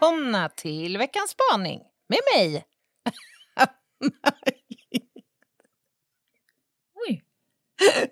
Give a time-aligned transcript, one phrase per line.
[0.00, 2.64] Välkomna till veckans spaning med mig.
[7.08, 7.22] Oj.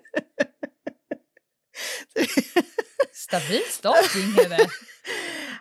[3.13, 4.55] Stabil start, Inghede.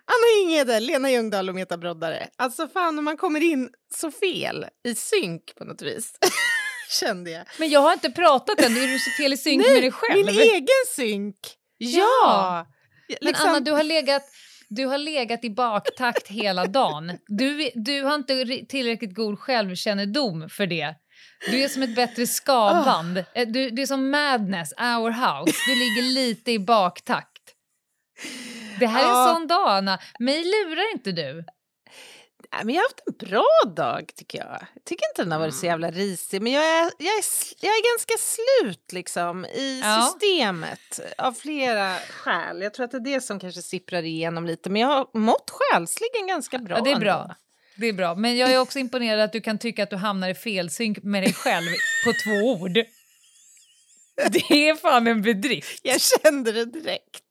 [0.05, 2.29] Anna Inghede, Lena Ljungdahl och Meta Broddare.
[2.37, 6.13] Alltså fan, om man kommer in så fel i synk på något vis.
[7.01, 7.47] Kände jag.
[7.59, 8.77] Men jag har inte pratat än.
[8.77, 10.27] Är du så fel i synk Nej, med dig själv?
[10.27, 10.67] min egen
[10.97, 11.37] synk.
[11.79, 12.01] Ja!
[12.23, 12.67] Ja.
[13.09, 14.23] Men Liksom- Anna, du har legat...
[14.71, 17.19] Du har legat i baktakt hela dagen.
[17.27, 20.95] Du, du har inte tillräckligt god självkännedom för det.
[21.51, 23.19] Du är som ett bättre skavband.
[23.19, 25.55] Eh, Du, du är som Madness, Our House.
[25.67, 27.33] Du ligger lite i baktakt.
[28.81, 29.99] Det här är en sån dag, Anna.
[30.19, 31.45] Mig lurar inte du.
[32.53, 33.47] Nej, men jag har haft en bra
[33.77, 34.59] dag tycker jag.
[34.75, 35.71] Jag tycker inte den har varit så Mm.
[35.83, 37.25] jävla risig men jag är, jag är,
[37.61, 40.11] jag är ganska slut liksom i Ja.
[40.13, 42.63] systemet av flera skäl.
[42.63, 45.51] Jag tror att det är det som kanske sipprar igenom lite men jag har mått
[45.51, 47.05] själsligen ganska bra Ja, det är ändå.
[47.05, 47.35] bra.
[47.77, 48.15] Det är bra.
[48.15, 51.23] Men jag är också imponerad att du kan tycka att du hamnar i felsynk med
[51.23, 51.71] dig själv
[52.05, 52.73] på två ord.
[54.31, 55.81] Det är fan en bedrift.
[55.83, 57.23] Jag kände det direkt.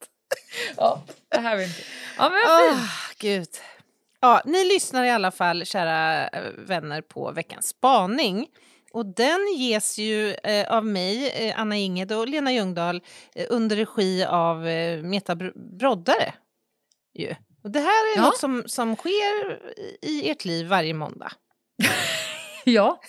[0.77, 1.81] Ja, det här vill inte.
[2.17, 2.81] Ja, men vad fint.
[2.81, 3.47] Oh, Gud.
[4.21, 8.47] Ja, ni lyssnar i alla fall, kära eh, vänner, på veckans spaning.
[8.91, 13.01] Och den ges ju eh, av mig, eh, Anna Inged och Lena Ljungdahl
[13.35, 16.33] eh, under regi av eh, Meta Br- Broddare.
[17.13, 17.35] Ju.
[17.63, 18.21] Och det här är Ja.
[18.21, 19.59] något som, som sker
[20.01, 21.31] i ert liv varje måndag.
[22.65, 23.01] Ja,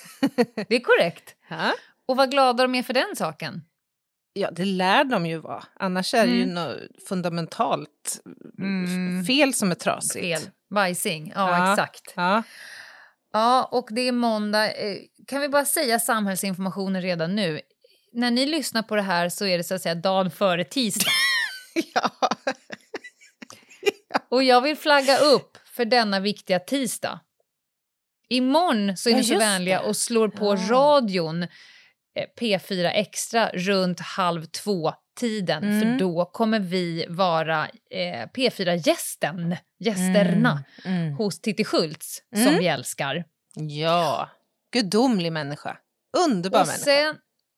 [0.68, 1.34] det är korrekt.
[2.06, 3.62] Och vad glada de är för den saken.
[4.32, 5.64] ja det lär de ju vara.
[5.74, 6.54] Annars är det ju Mm.
[6.54, 8.20] något fundamentalt
[8.58, 9.24] Mm.
[9.24, 10.24] fel som är trasigt.
[10.24, 10.50] Fel.
[10.70, 11.32] Vajsing.
[11.34, 11.72] Ja, Ja.
[11.72, 12.12] exakt.
[12.16, 12.42] Ja.
[13.32, 14.72] Ja, och det är måndag.
[14.72, 14.96] Eh,
[15.26, 17.60] Kan vi bara säga samhällsinformationen redan nu?
[18.12, 21.10] När ni lyssnar på det här så är det så att säga dagen före tisdag.
[21.94, 22.10] ja.
[24.28, 27.20] Och jag vill flagga upp för denna viktiga tisdag.
[28.28, 29.88] Imorgon så är Ja, ni så vänliga det.
[29.88, 30.66] och slår på Ja.
[30.74, 31.46] radion
[32.40, 35.64] P4 Extra runt halv två-tiden.
[35.64, 35.80] Mm.
[35.80, 41.12] För då kommer vi vara eh, P4-gästen, gästerna, Mm.
[41.14, 42.46] hos Titti Schultz Mm.
[42.46, 43.24] som vi älskar.
[43.54, 44.30] Ja,
[44.72, 45.76] gudomlig människa.
[46.26, 46.84] Underbar Och människa.
[46.84, 47.16] sen,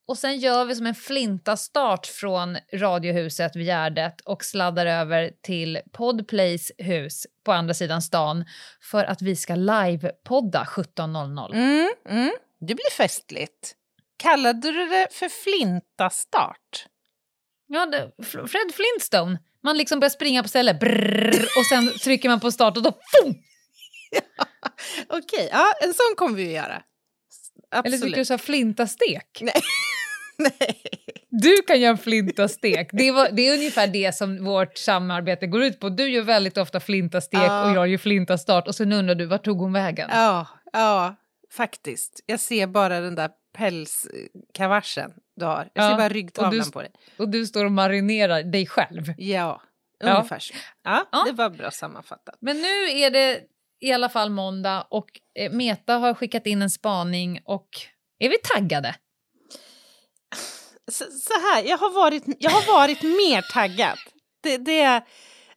[0.09, 5.31] och sen gör vi som en flinta start från Radiohuset vid Gärdet och sladdar över
[5.43, 8.45] till Podplays hus på andra sidan stan
[8.91, 11.55] för att vi ska livepodda 17.00.
[11.55, 12.33] Mm, mm.
[12.61, 13.75] Det blir festligt.
[14.21, 16.87] Kallade du det för flintastart?
[17.67, 19.39] Ja, det, Fred Flintstone.
[19.63, 22.91] Man liksom börjar springa på stället brrrr, och sen trycker man på start och då
[22.93, 23.35] fum!
[25.09, 26.83] Okej, ja, en sån kommer vi att göra.
[27.73, 28.15] Eller tycker Absolut.
[28.15, 29.39] du sa flintastek?
[29.41, 29.63] Nej.
[30.39, 30.83] Nej.
[31.31, 32.89] Du kan göra en flintastek.
[32.93, 35.89] Det, var, det är ungefär det som vårt samarbete går ut på.
[35.89, 37.65] Du gör väldigt ofta flintastek Ja.
[37.71, 40.11] och jag gör flintastart och sen undrar du vart tog hon vägen?
[40.13, 41.17] Ja, ja,
[41.53, 42.21] faktiskt.
[42.27, 45.71] Jag ser bara den där pälskavaschen du har.
[45.75, 46.91] Jag ser Ja, bara och ryggtavlan du- på dig.
[47.19, 49.15] Och du står och marinerar dig själv.
[49.19, 49.63] Ja,
[49.99, 50.11] Ja.
[50.15, 50.55] ungefär så.
[50.85, 51.23] Ja, Ja.
[51.27, 52.37] det var bra sammanfattat.
[52.41, 53.41] Men nu är det
[53.81, 55.07] i alla fall måndag och
[55.39, 57.69] eh, Meta har skickat in en spaning och
[58.19, 58.95] är vi taggade?
[60.93, 63.99] så, så här, jag har varit, jag har varit mer taggad.
[64.43, 65.05] Det, det,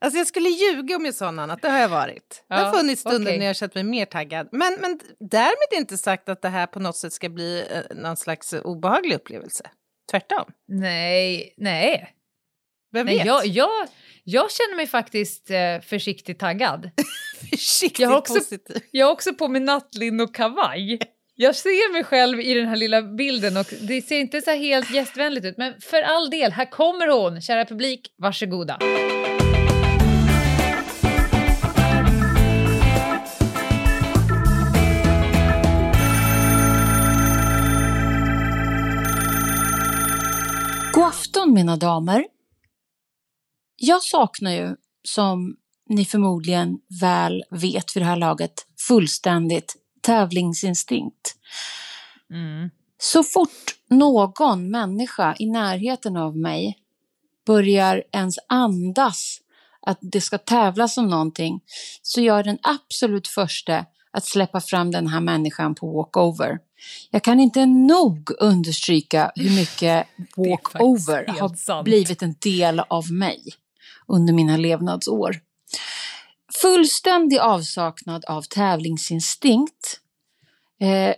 [0.04, 2.44] alltså jag skulle ljuga om jag sa något annat, det har jag varit.
[2.50, 3.40] det har funnits stunder okej.
[3.40, 4.48] när jag känt mig mer taggad.
[4.52, 8.18] Men, men därmed inte sagt att det här på något sätt ska bli eh, någon
[8.18, 9.64] slags obehaglig upplevelse.
[10.12, 10.46] Tvärtom.
[10.68, 12.14] Nej, nej.
[12.92, 13.26] Vem nej vet?
[13.26, 13.88] jag, jag,
[14.24, 16.90] jag känner mig faktiskt eh, försiktigt taggad.
[17.50, 18.78] Försiktigt jag har också- positiv.
[18.92, 21.00] Jag har också på mig nattlinne och kavaj.
[21.36, 24.92] Jag ser mig själv i den här lilla bilden och det ser inte så helt
[24.92, 25.58] gästvänligt ut.
[25.58, 27.42] Men för all del, här kommer hon!
[27.42, 28.80] Kära publik, varsågoda.
[41.34, 42.26] Afton mina damer.
[43.76, 45.56] Jag saknar ju, som
[45.90, 48.54] ni förmodligen väl vet vid det här laget,
[48.88, 51.36] fullständigt tävlingsinstinkt.
[52.30, 52.70] Mm.
[52.98, 56.78] Så fort någon människa i närheten av mig
[57.46, 59.38] börjar ens andas
[59.82, 61.62] att det ska tävlas om någonting
[62.02, 66.60] så jag är den absolut första att släppa fram den här människan på walkover.
[67.10, 71.86] Jag kan inte nog understryka hur mycket walkover har sant.
[71.86, 73.44] blivit en del av mig
[74.08, 75.40] under mina levnadsår.
[76.62, 80.00] Fullständig avsaknad av tävlingsinstinkt
[80.82, 81.16] eh,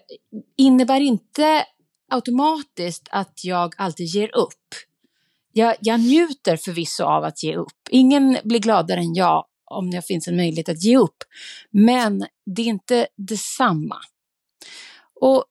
[0.57, 1.65] innebär inte
[2.09, 4.75] automatiskt att jag alltid ger upp.
[5.53, 7.89] Jag, jag njuter förvisso av att ge upp.
[7.89, 11.17] Ingen blir gladare än jag om det finns en möjlighet att ge upp.
[11.71, 13.97] Men det är inte detsamma.
[15.21, 15.45] Och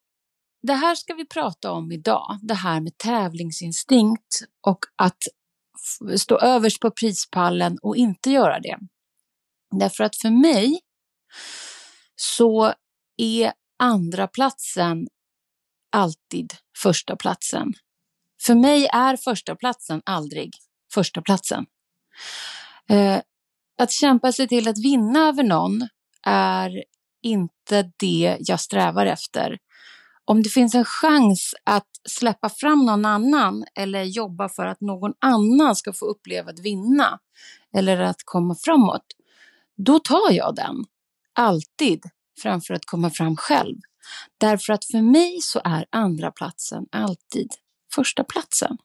[0.65, 5.23] det här ska vi prata om idag, det här med tävlingsinstinkt och att
[6.17, 8.77] stå överst på prispallen och inte göra det.
[9.71, 10.79] Därför att för mig
[12.15, 12.73] så
[13.17, 15.07] är andra platsen
[15.89, 17.73] alltid första platsen.
[18.41, 20.51] För mig är första platsen aldrig
[20.93, 21.65] första platsen.
[22.89, 23.21] Eh,
[23.77, 25.87] att kämpa sig till att vinna över någon
[26.23, 26.83] är
[27.21, 29.57] inte det jag strävar efter.
[30.25, 35.13] Om det finns en chans att släppa fram någon annan eller jobba för att någon
[35.19, 37.19] annan ska få uppleva att vinna
[37.77, 39.05] eller att komma framåt,
[39.77, 40.85] då tar jag den.
[41.33, 42.03] Alltid
[42.41, 43.77] framför att komma fram själv.
[44.37, 47.51] Därför att för mig så är andra platsen alltid
[47.95, 48.77] första platsen.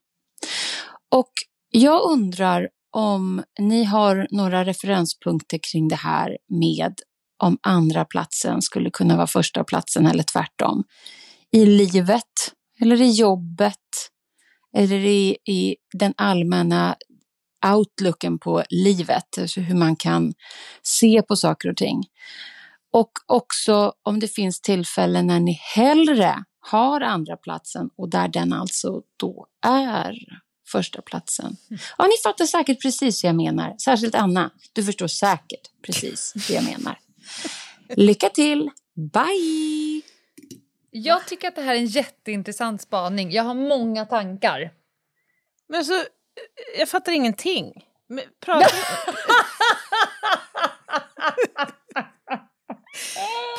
[1.08, 1.32] Och
[1.70, 6.94] jag undrar om ni har några referenspunkter kring det här med
[7.42, 10.84] om andra platsen skulle kunna vara första platsen eller tvärtom.
[11.52, 14.10] I livet, eller i jobbet,
[14.76, 16.96] eller i, i den allmänna
[17.66, 20.34] outlooken på livet, alltså hur man kan
[20.82, 22.04] se på saker och ting.
[22.92, 28.52] Och också om det finns tillfällen när ni hellre har andra platsen och där den
[28.52, 30.16] alltså då är
[30.72, 31.56] första platsen.
[31.98, 33.74] Ja, ni fattar säkert precis vad jag menar.
[33.78, 36.98] Särskilt Anna, du förstår säkert precis vad jag menar.
[37.96, 38.70] Lycka till!
[39.12, 40.02] Bye!
[40.90, 43.30] Jag tycker att det här är en jätteintressant spaning.
[43.32, 44.70] Jag har många tankar.
[45.68, 46.04] Men alltså,
[46.78, 47.86] jag fattar ingenting.
[48.06, 48.70] Men, pratar,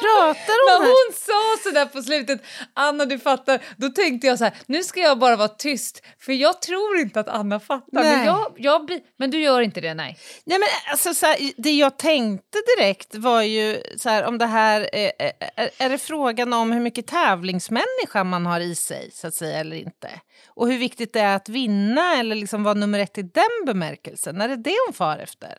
[0.02, 0.92] pratar När hon här?
[0.92, 2.42] hon sa sådär på slutet,
[2.74, 6.34] Anna du fattar, då tänkte jag så här, nu ska jag bara vara tyst, för
[6.34, 8.04] jag tror inte att Anna fattar.
[8.04, 10.18] Men, jag, jag men du gör inte det, nej.
[10.46, 14.46] Nej, men alltså, så här, det jag tänkte direkt var ju så här, om det
[14.46, 19.28] här är, är, är det frågan om hur mycket tävlingsmänniska man har i sig så
[19.28, 20.10] att säga eller inte.
[20.48, 24.42] Och hur viktigt det är att vinna eller liksom vara nummer ett i den bemärkelsen.
[24.42, 25.58] Är det det hon far efter?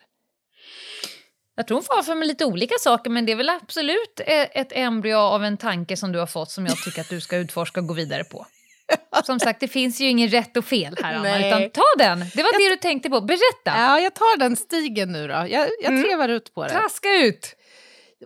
[1.55, 4.71] Jag tror hon far med lite olika saker, men det är väl absolut e- ett
[4.71, 7.79] embryo av en tanke som du har fått som jag tycker att du ska utforska
[7.79, 8.45] och gå vidare på.
[9.23, 11.47] Som sagt, det finns ju ingen rätt och fel här, Anna, Nej.
[11.47, 12.19] utan ta den.
[12.19, 13.21] Det var det du tänkte på.
[13.21, 13.41] Berätta!
[13.65, 15.33] Ja, jag tar den stigen nu då.
[15.33, 16.69] Jag, jag trevar ut på det.
[16.69, 17.55] Traska ut!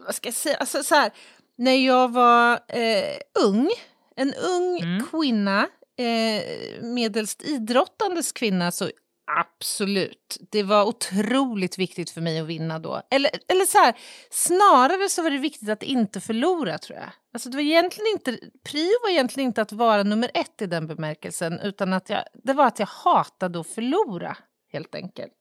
[0.05, 1.11] vad ska jag säga, alltså så här,
[1.57, 3.69] när jag var eh, ung,
[4.15, 5.05] en ung Mm.
[5.11, 5.67] kvinna,
[5.99, 6.43] eh,
[6.81, 8.89] medelst idrottandes kvinna, så
[9.27, 13.01] absolut, det var otroligt viktigt för mig att vinna då.
[13.11, 13.97] Eller, eller så här,
[14.29, 17.09] snarare så var det viktigt att inte förlora tror jag.
[17.33, 20.87] Alltså det var egentligen inte, prio var egentligen inte att vara nummer ett i den
[20.87, 24.37] bemärkelsen, utan att jag, det var att jag hatade att förlora,
[24.71, 25.33] helt enkelt.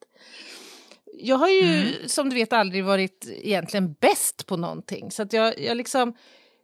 [1.19, 5.11] Jag har ju som du vet aldrig varit egentligen bäst på någonting.
[5.11, 6.15] Så att jag, jag liksom,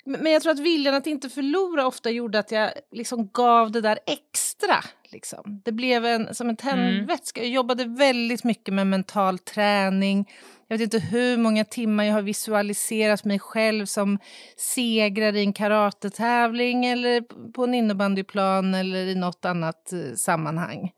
[0.04, 3.80] men jag tror att viljan att inte förlora ofta gjorde att jag liksom gav det
[3.80, 4.84] där extra.
[5.12, 5.62] Liksom.
[5.64, 7.40] Det blev en, som en tändvätska.
[7.40, 10.30] Jag jobbade väldigt mycket med mental träning.
[10.68, 14.18] Jag vet inte hur många timmar jag har visualiserat mig själv som
[14.56, 17.20] segrare i en karatetävling eller
[17.52, 20.92] på en innebandyplan eller i något annat eh, sammanhang.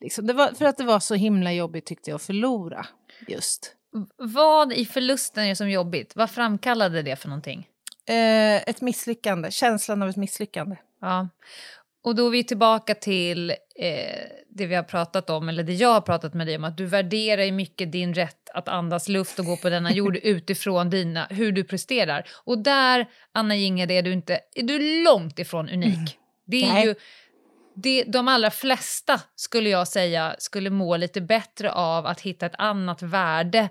[0.00, 2.86] Liksom, det var för att det var så himla jobbigt tyckte jag att förlora.
[3.28, 3.74] Just.
[4.16, 6.16] Vad i förlusten är som jobbigt?
[6.16, 7.66] Vad framkallade det för någonting?
[8.08, 10.76] Eh, ett misslyckande, känslan av ett misslyckande.
[11.00, 11.28] Ja.
[12.04, 15.92] Och då är vi tillbaka till eh, det vi har pratat om, eller det jag
[15.92, 19.38] har pratat med dig om, att du värderar ju mycket din rätt att andas luft
[19.38, 22.28] och gå på denna jord utifrån dina, hur du presterar.
[22.44, 26.18] Och där, Anna Jinge, är du, inte, är du långt ifrån unik.
[26.46, 26.86] Det är Nej.
[26.86, 26.94] ju,
[27.74, 32.54] det, de allra flesta, skulle jag säga, skulle må lite bättre av att hitta ett
[32.58, 33.68] annat värde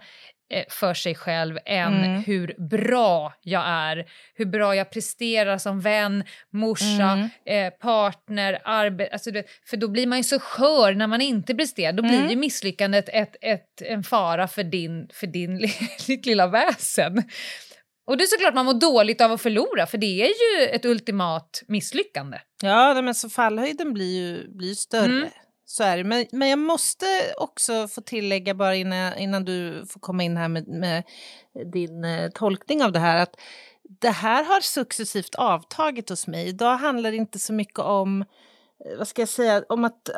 [0.69, 2.23] för sig själv än Mm.
[2.23, 6.23] hur bra jag är, hur bra jag presterar som vän,
[6.53, 7.29] morsa, Mm.
[7.45, 9.13] eh, partner, arbete.
[9.13, 9.31] Alltså
[9.69, 11.93] för då blir man ju så skör när man inte presterar.
[11.93, 12.29] Då blir Mm.
[12.29, 15.57] ju misslyckandet ett, ett, en fara för din, för din,
[16.07, 17.23] ditt lilla väsen.
[18.07, 20.85] Och det är såklart man mår dåligt av att förlora, för det är ju ett
[20.85, 22.37] ultimat misslyckande.
[22.63, 25.29] Ja, men så fallhöjden blir ju, blir större.
[25.67, 25.69] Mm.
[25.69, 26.03] Så är det.
[26.03, 27.05] Men, men jag måste
[27.37, 31.03] också få tillägga bara innan, innan du får komma in här med, med
[31.71, 33.35] din eh, tolkning av det här att
[34.01, 36.47] det här har successivt avtagit hos mig.
[36.47, 40.15] Idag handlar det inte så mycket om eh, vad ska jag säga, om att, eh,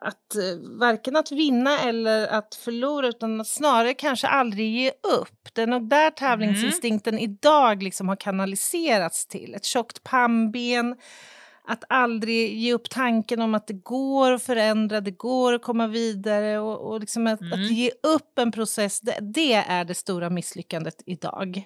[0.00, 5.48] att eh, varken att vinna eller att förlora utan snarare kanske aldrig ge upp.
[5.52, 9.54] Det är nog där tävlingsinstinkten idag liksom har kanaliserats till.
[9.54, 10.96] Ett tjockt pannben,
[11.68, 15.86] att aldrig ge upp tanken om att det går att förändra, det går att komma
[15.86, 17.52] vidare och, och liksom att, Mm.
[17.52, 21.62] att ge upp en process, det, det är det stora misslyckandet idag.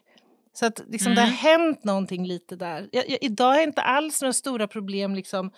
[0.52, 1.38] Så att liksom, det har Mm.
[1.38, 2.88] hänt någonting lite där.
[2.92, 5.50] Jag, jag, idag jag inte alls några stora problem liksom,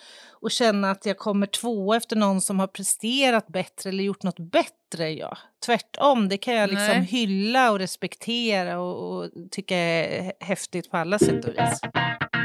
[0.42, 4.38] att känna att jag kommer två efter någon som har presterat bättre eller gjort något
[4.38, 5.38] bättre än jag.
[5.66, 7.02] Tvärtom, det kan jag liksom Nej.
[7.04, 11.80] hylla och respektera och, och tycka är hä- häftigt på alla sätt och vis.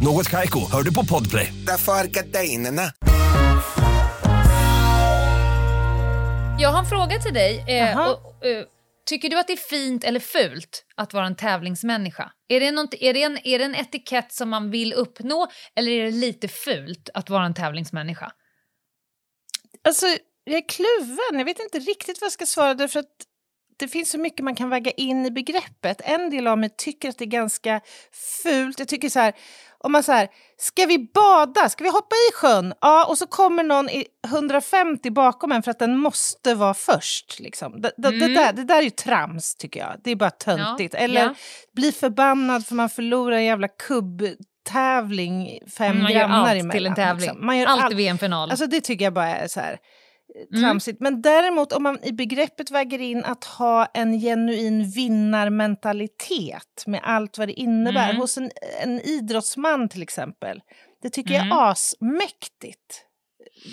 [0.00, 1.52] Något Kaiko, hör du på Podplay.
[1.66, 2.82] Därför är gardinerna.
[6.60, 7.64] Jag har en fråga till dig.
[7.68, 8.10] Eh, Jaha.
[8.10, 8.64] och, eh,
[9.06, 12.32] tycker du att det är fint eller fult att vara en tävlingsmänniska?
[12.48, 15.92] Är det, något, är, det en, är det en etikett som man vill uppnå eller
[15.92, 18.32] är det lite fult att vara en tävlingsmänniska?
[19.84, 20.06] Alltså,
[20.44, 21.38] jag är kluven.
[21.38, 23.12] Jag vet inte riktigt vad jag ska svara därför att
[23.78, 26.00] det finns så mycket man kan väga in i begreppet.
[26.04, 27.80] En del av mig tycker att det är ganska
[28.42, 28.78] fult.
[28.78, 29.34] Jag tycker så här,
[29.78, 30.28] om man så här,
[30.58, 31.68] ska vi bada?
[31.68, 32.74] Ska vi hoppa i sjön?
[32.80, 37.40] Ja, och så kommer någon i 150 bakom en för att den måste vara först.
[37.40, 37.80] Liksom.
[37.80, 38.34] Det, det, det, Mm.
[38.34, 39.96] där, det där är ju trams tycker jag.
[40.04, 40.94] Det är bara töntigt.
[40.94, 41.34] Ja, Eller ja.
[41.72, 46.70] bli förbannad för man förlorar en jävla kubbtävling fem Man gör grannar allt emellan.
[46.70, 47.20] till en tävling.
[47.30, 47.46] Liksom.
[47.46, 47.92] Man gör Allt allt.
[47.92, 48.50] i VM-final.
[48.50, 49.78] Alltså det tycker jag bara är så här
[50.50, 50.62] Mm.
[50.62, 51.00] tramsigt.
[51.00, 57.38] Men däremot om man i begreppet väger in att ha en genuin vinnarmentalitet med allt
[57.38, 58.16] vad det innebär Mm.
[58.20, 58.50] hos en,
[58.82, 60.60] en idrottsman till exempel.
[61.02, 61.48] Det tycker Mm.
[61.48, 63.02] jag är asmäktigt.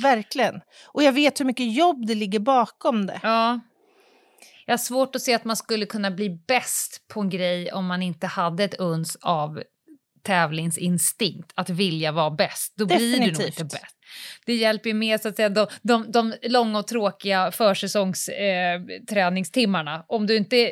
[0.02, 0.62] Verkligen.
[0.88, 3.20] Och jag vet hur mycket jobb det ligger bakom det.
[3.24, 3.60] Ja.
[4.66, 7.86] Jag har svårt att se att man skulle kunna bli bäst på en grej om
[7.86, 9.64] man inte hade ett uns av
[10.22, 12.74] tävlingsinstinkt, att vilja vara bäst.
[12.78, 13.48] Då blir du nog Definitivt.
[13.60, 13.93] inte bäst.
[14.46, 19.96] Det hjälper ju med så att säga, de, de, de långa och tråkiga försäsongsträningstimmarna.
[19.96, 20.02] Eh.
[20.08, 20.70] Om du inte eh,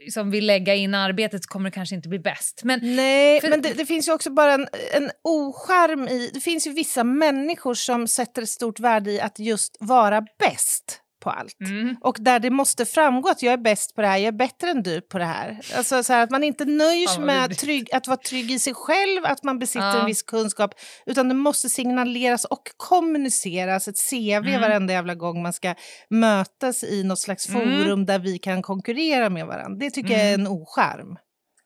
[0.00, 2.60] liksom, vill lägga in arbetet så kommer du kanske inte bli bäst.
[2.64, 6.30] Men Nej, För- men det, det finns ju också bara en, en oskärm i...
[6.34, 11.00] Det finns ju vissa människor som sätter ett stort värde i att just vara bäst
[11.24, 11.60] på allt.
[11.60, 11.96] Mm.
[12.00, 14.70] Och där det måste framgå att jag är bäst på det här, jag är bättre
[14.70, 15.60] än du på det här.
[15.76, 18.58] Alltså så här, att man inte nöjer sig vad med trygg, att vara trygg i
[18.58, 20.00] sig själv, att man besitter Ja.
[20.00, 20.74] en viss kunskap,
[21.06, 24.60] utan det måste signaleras och kommuniceras ett CV Mm.
[24.60, 25.74] varenda jävla gång man ska
[26.10, 27.62] mötas i något slags Mm.
[27.84, 29.78] forum där vi kan konkurrera med varandra.
[29.78, 31.16] Det tycker jag är en oskärm.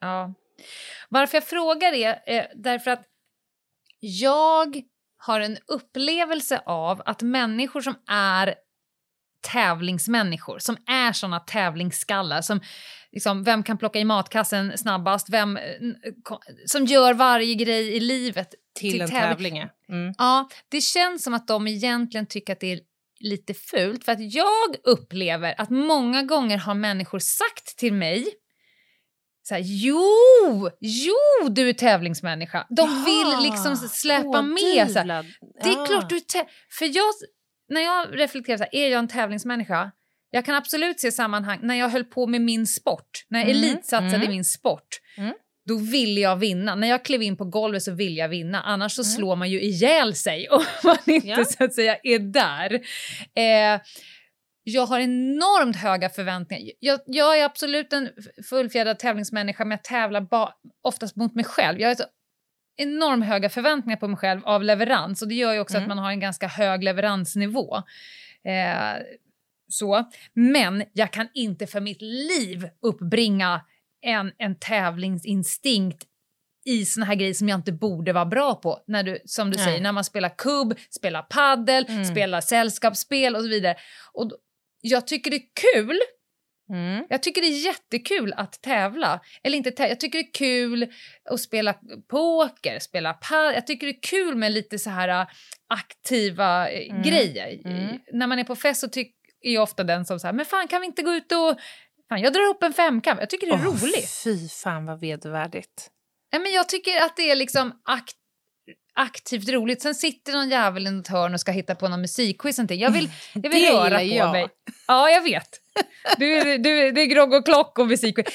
[0.00, 0.35] Ja.
[1.09, 3.03] Varför jag frågar är eh, därför att
[4.00, 4.83] jag
[5.21, 8.55] har en upplevelse av att människor som är
[9.40, 12.61] tävlingsmänniskor, som är såna tävlingsskallar, som
[13.12, 15.62] liksom, vem kan plocka i matkassen snabbast, vem eh,
[16.66, 19.28] som gör varje grej i livet Till, en tävling.
[19.28, 19.57] tävling.
[19.57, 19.95] ja.
[19.95, 20.14] Mm.
[20.18, 22.80] Ja, det känns som att de egentligen tycker att det är
[23.21, 28.26] lite fult för att jag upplever att många gånger har människor sagt till mig
[29.42, 32.66] så här, jo, jo du är tävlingsmänniska.
[32.71, 34.90] De Jaha, vill liksom släpa med.
[34.90, 35.07] Så här.
[35.62, 35.87] Det är Ja.
[35.87, 36.47] klart du är
[36.78, 37.04] För jag,
[37.69, 39.91] när jag reflekterar så här, är jag en tävlingsmänniska?
[40.31, 43.63] Jag kan absolut se sammanhang när jag höll på med min sport, när jag Mm,
[43.65, 44.23] elitsatsade mm.
[44.23, 44.89] i min sport.
[45.19, 45.35] Mm.
[45.69, 46.75] då vill jag vinna.
[46.75, 48.63] När jag klev in på golvet så vill jag vinna.
[48.63, 51.45] Annars så slår man ju ihjäl sig om man inte Ja.
[51.45, 52.75] så att säga är där.
[53.35, 53.81] Eh,
[54.65, 56.73] jag har enormt höga förväntningar.
[56.81, 58.11] Jag, jag är absolut en
[58.51, 61.81] fullfjädrad tävlingsmänniska men jag tävlar ba- oftast mot mig själv.
[61.81, 62.05] Jag har så
[62.79, 65.99] enormt höga förväntningar på mig själv av leverans och det gör ju också att man
[65.99, 67.77] har en ganska hög leveransnivå.
[68.45, 69.03] Eh,
[69.69, 70.11] så.
[70.35, 73.61] Men jag kan inte för mitt liv uppbringa
[74.03, 76.05] en, en tävlingsinstinkt
[76.65, 78.79] i såna här grejer som jag inte borde vara bra på.
[78.87, 79.67] När du, som du Nej.
[79.67, 82.05] säger, när man spelar kubb, spelar paddel, Mm.
[82.05, 83.77] spelar sällskapsspel och så vidare.
[84.13, 84.31] Och
[84.81, 85.99] jag tycker det är kul.
[86.71, 87.05] Mm.
[87.09, 89.21] Jag tycker det är jättekul att tävla.
[89.43, 90.93] Eller inte tävla, jag tycker det är kul
[91.31, 91.75] att spela
[92.11, 93.55] poker, spela paddel.
[93.55, 95.27] Jag tycker det är kul med lite så här äh,
[95.69, 97.03] aktiva eh, Mm.
[97.03, 97.61] grejer.
[97.65, 97.99] Mm.
[98.13, 100.69] När man är på fest så tyck, är jag ofta den som säger men fan
[100.69, 101.57] kan vi inte gå ut och...
[102.09, 103.21] Fan, jag drar upp en femkamp.
[103.21, 104.11] Jag tycker det är Åh, roligt.
[104.25, 105.91] Fy fan vad vedervärdigt.
[106.33, 108.17] Nej, men jag tycker att det är liksom akt,
[108.99, 109.83] aktivt roligt.
[109.83, 112.59] Sen sitter någon jävel i något hörn och ska hitta på någon musikquiz.
[112.69, 114.33] Jag vill, jag vill röra på jag.
[114.33, 114.49] mig.
[114.87, 115.61] Ja, jag vet.
[116.19, 118.26] Du, du, det är grogg och klock och musikquiz.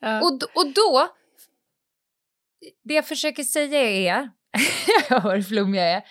[0.00, 0.20] Ja.
[0.20, 1.08] Och, och då...
[2.84, 4.30] Det jag försöker säga är...
[5.08, 6.02] jag hör hur flummig jag är.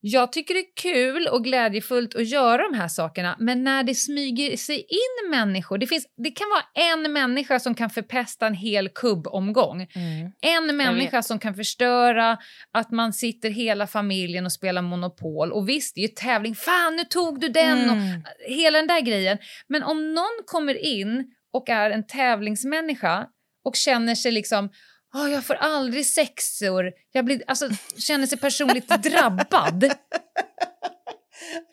[0.00, 3.94] Jag tycker det är kul och glädjefullt att göra de här sakerna men när det
[3.94, 5.78] smyger sig in människor...
[5.78, 9.82] Det, finns, det kan vara en människa som kan förpesta en hel kubbomgång.
[9.94, 10.32] Mm.
[10.40, 12.38] En människa som kan förstöra
[12.72, 15.52] att man sitter hela familjen och spelar Monopol.
[15.52, 16.54] Och visst, det är ju tävling.
[16.54, 17.78] Fan, nu tog du den!
[17.78, 18.20] Mm.
[18.20, 19.38] Och hela den där grejen.
[19.66, 23.26] Men om någon kommer in och är en tävlingsmänniska
[23.64, 24.70] och känner sig liksom
[25.14, 26.92] "Åh, jag får aldrig sexor.
[27.12, 29.84] Jag blir, alltså, känner sig personligt drabbad.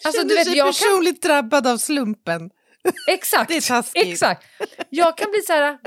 [0.06, 2.50] Alltså, Känner du vet, sig jag kan, personligt drabbad av slumpen.
[3.10, 4.08] exakt, Det är taskigt.
[4.08, 4.46] exakt.
[4.90, 5.78] Jag kan bli så här...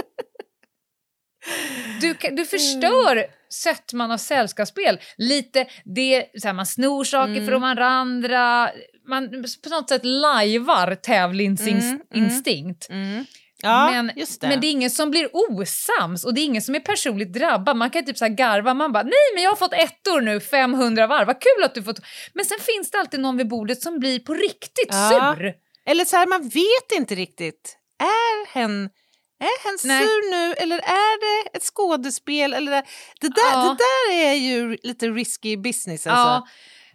[2.01, 5.01] Du, kan- du förstör sötman av sällskapsspel.
[5.17, 7.47] Lite, det, så här, man snor saker Mm.
[7.47, 8.71] från varandra.
[9.09, 12.91] Man på något sätt lajvar tävlingsinstinkt.
[12.91, 13.25] Mm, mm.
[13.63, 14.43] Ja, men, det.
[14.49, 17.77] men det är ingen som blir osams och det är ingen som är personligt drabbad.
[17.77, 20.41] Man kan typ så här garva, man bara nej men jag har fått ettor nu
[20.41, 21.99] 500 varv, vad kul att du fått...
[22.35, 25.35] Men sen finns det alltid någon vid bordet som blir på riktigt Ja.
[25.39, 25.55] sur.
[25.87, 27.79] Eller så här, man vet inte riktigt.
[28.01, 28.91] Är hen,
[29.41, 30.03] är hen Nej.
[30.03, 32.55] sur nu eller är det ett skådespel?
[32.55, 32.83] Eller det,
[33.21, 33.77] det, där, Ja.
[33.79, 36.07] det där är ju lite risky business.
[36.07, 36.49] Alltså.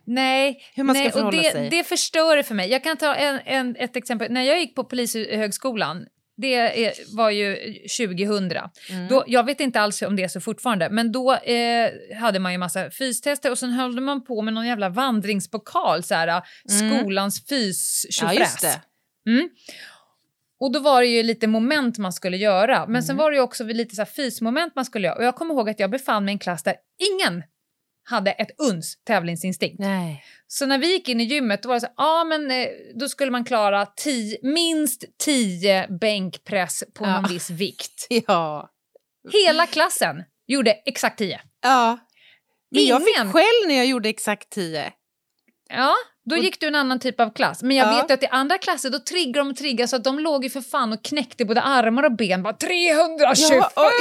[0.05, 2.69] Nej, Hur man ska nej, och det, det förstör det för mig.
[2.69, 4.31] Jag kan ta en, en, ett exempel.
[4.31, 6.05] När jag gick på Polishögskolan,
[6.43, 6.53] det
[6.85, 7.55] är, var ju
[7.97, 8.51] 2000.
[8.89, 9.07] Mm.
[9.09, 12.51] Då, jag vet inte alls om det är så fortfarande, men då eh, hade man
[12.51, 17.45] ju massa fystester och sen höll man på med någon jävla vandringspokal, så här, skolans
[17.47, 18.33] fys Mm.
[18.35, 18.81] ja, just det.
[19.31, 19.49] Mm.
[20.59, 23.23] Och då var det ju lite moment man skulle göra, men sen Mm.
[23.23, 25.17] var det ju också lite så här fysmoment man skulle göra.
[25.17, 26.75] Och jag kommer ihåg att jag befann mig i en klass där
[27.11, 27.43] ingen
[28.03, 29.79] hade ett uns tävlingsinstinkt.
[29.79, 30.23] Nej.
[30.47, 33.09] Så när vi gick in i gymmet då var det så ja men eh, då
[33.09, 37.21] skulle man klara tio, minst 10 bänkpress på Ja.
[37.21, 38.07] någon viss vikt.
[38.27, 38.69] Ja.
[39.31, 41.39] Hela klassen gjorde exakt 10.
[41.63, 41.99] ja.
[42.71, 43.33] Men jag fick Ingen.
[43.33, 44.91] själv när jag gjorde exakt 10.
[45.69, 45.93] Ja,
[46.25, 47.63] då gick du en annan typ av klass.
[47.63, 48.01] Men jag Ja.
[48.01, 50.49] vet att i andra klasser då triggar de och triggar så att de låg ju
[50.49, 52.43] för fan och knäckte både armar och ben.
[52.43, 53.57] Bara 325!
[53.75, 53.91] Ja,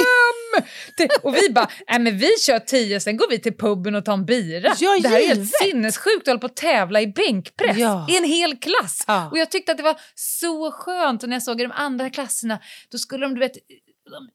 [0.97, 4.05] Det- och vi bara, nej men vi kör 10 sen går vi till puben och
[4.05, 4.73] tar en bira.
[4.79, 8.07] Ja, det här är helt sinnessjukt att hålla på att tävla i bänkpress Ja.
[8.09, 9.03] i en hel klass.
[9.07, 9.29] Ja.
[9.31, 12.09] Och jag tyckte att det var så skönt och när jag såg i de andra
[12.09, 12.59] klasserna
[12.91, 14.29] då skulle de, du vet, de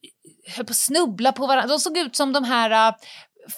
[0.57, 1.68] höll på att snubbla på varandra.
[1.68, 2.94] De såg ut som de här äh,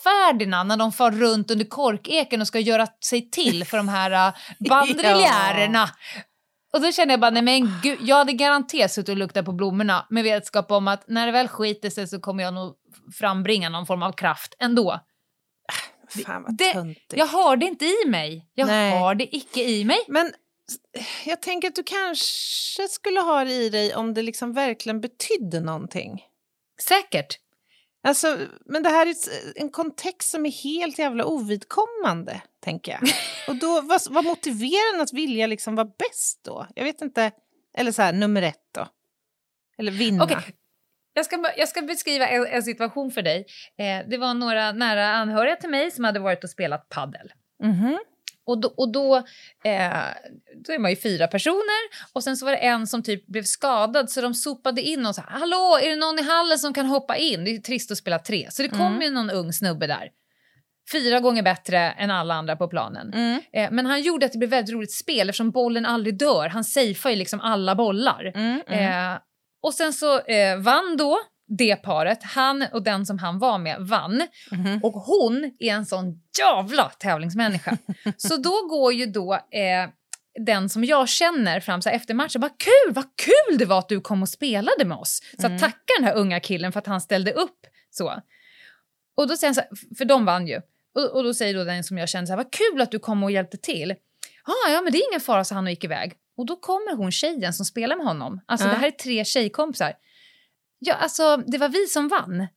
[0.04, 4.10] Ferdinand när de far runt under korkeken och ska göra sig till för de här
[4.28, 4.34] äh,
[4.68, 5.90] bandriljärerna.
[6.72, 9.52] Och då kände jag bara, nej men gud, jag hade garanterat suttit och luktat på
[9.52, 12.74] blommorna med vetskap om att när det väl skiter sig så kommer jag nog
[13.18, 15.00] frambringa någon form av kraft ändå.
[16.26, 17.14] Fan vad Det, töntigt.
[17.16, 18.46] jag har det inte i mig.
[18.54, 18.98] Jag Nej.
[18.98, 19.98] har det icke i mig.
[20.08, 20.32] Men
[21.24, 25.60] jag tänker att du kanske skulle ha det i dig om det liksom verkligen betydde
[25.60, 26.22] någonting.
[26.88, 27.38] Säkert.
[28.02, 29.14] Alltså, men det här är
[29.56, 33.00] en kontext som är helt jävla ovidkommande, tänker jag.
[33.48, 36.66] Och då, vad, vad motiverar en att vilja liksom vara bäst då?
[36.74, 37.30] Jag vet inte.
[37.78, 38.88] Eller så här, nummer ett då.
[39.78, 40.24] Eller vinna.
[40.24, 40.36] Okej,
[41.14, 43.46] Jag ska, jag ska beskriva en, en situation för dig.
[43.78, 47.32] Eh, det var några nära anhöriga till mig som hade varit och spelat paddel.
[47.62, 47.98] Mhm.
[48.50, 49.16] Och då, och då,
[49.64, 50.04] eh,
[50.66, 51.80] då är man ju fyra personer
[52.12, 55.14] och sen så var det en som typ blev skadad så de sopade in och
[55.14, 57.44] sa hallå är det någon i hallen som kan hoppa in?
[57.44, 58.46] Det är trist att spela tre.
[58.50, 59.02] Så det kom Mm.
[59.02, 60.08] ju någon ung snubbe där.
[60.92, 63.12] Fyra gånger bättre än alla andra på planen.
[63.14, 63.40] Mm.
[63.52, 66.48] Eh, men han gjorde att det blev väldigt roligt spel eftersom bollen aldrig dör.
[66.48, 68.32] Han safear ju liksom alla bollar.
[68.34, 69.12] Mm, mm.
[69.12, 69.18] Eh,
[69.62, 71.18] och sen så eh, vann då
[71.58, 74.26] det paret, han och den som han var med, vann.
[74.82, 77.76] Och hon är en sån jävla tävlingsmänniska.
[78.16, 79.90] så då går ju då eh,
[80.46, 83.88] den som jag känner fram så efter matchen, vad kul, vad kul det var att
[83.88, 85.20] du kom och spelade med oss.
[85.38, 88.14] Så att tacka den här unga killen för att han ställde upp så.
[89.16, 90.60] Och då säger han så här, för de vann ju.
[90.94, 92.98] Och, och då säger då den som jag känner så här, vad kul att du
[92.98, 93.90] kom och hjälpte till.
[94.44, 96.12] Ah, ja, men det är ingen fara, så han och gick iväg.
[96.36, 98.40] Och då kommer hon tjejen som spelar med honom.
[98.46, 98.72] Alltså Ja.
[98.72, 99.92] det här är tre tjejkompisar.
[100.82, 102.46] Ja, alltså det var vi som vann.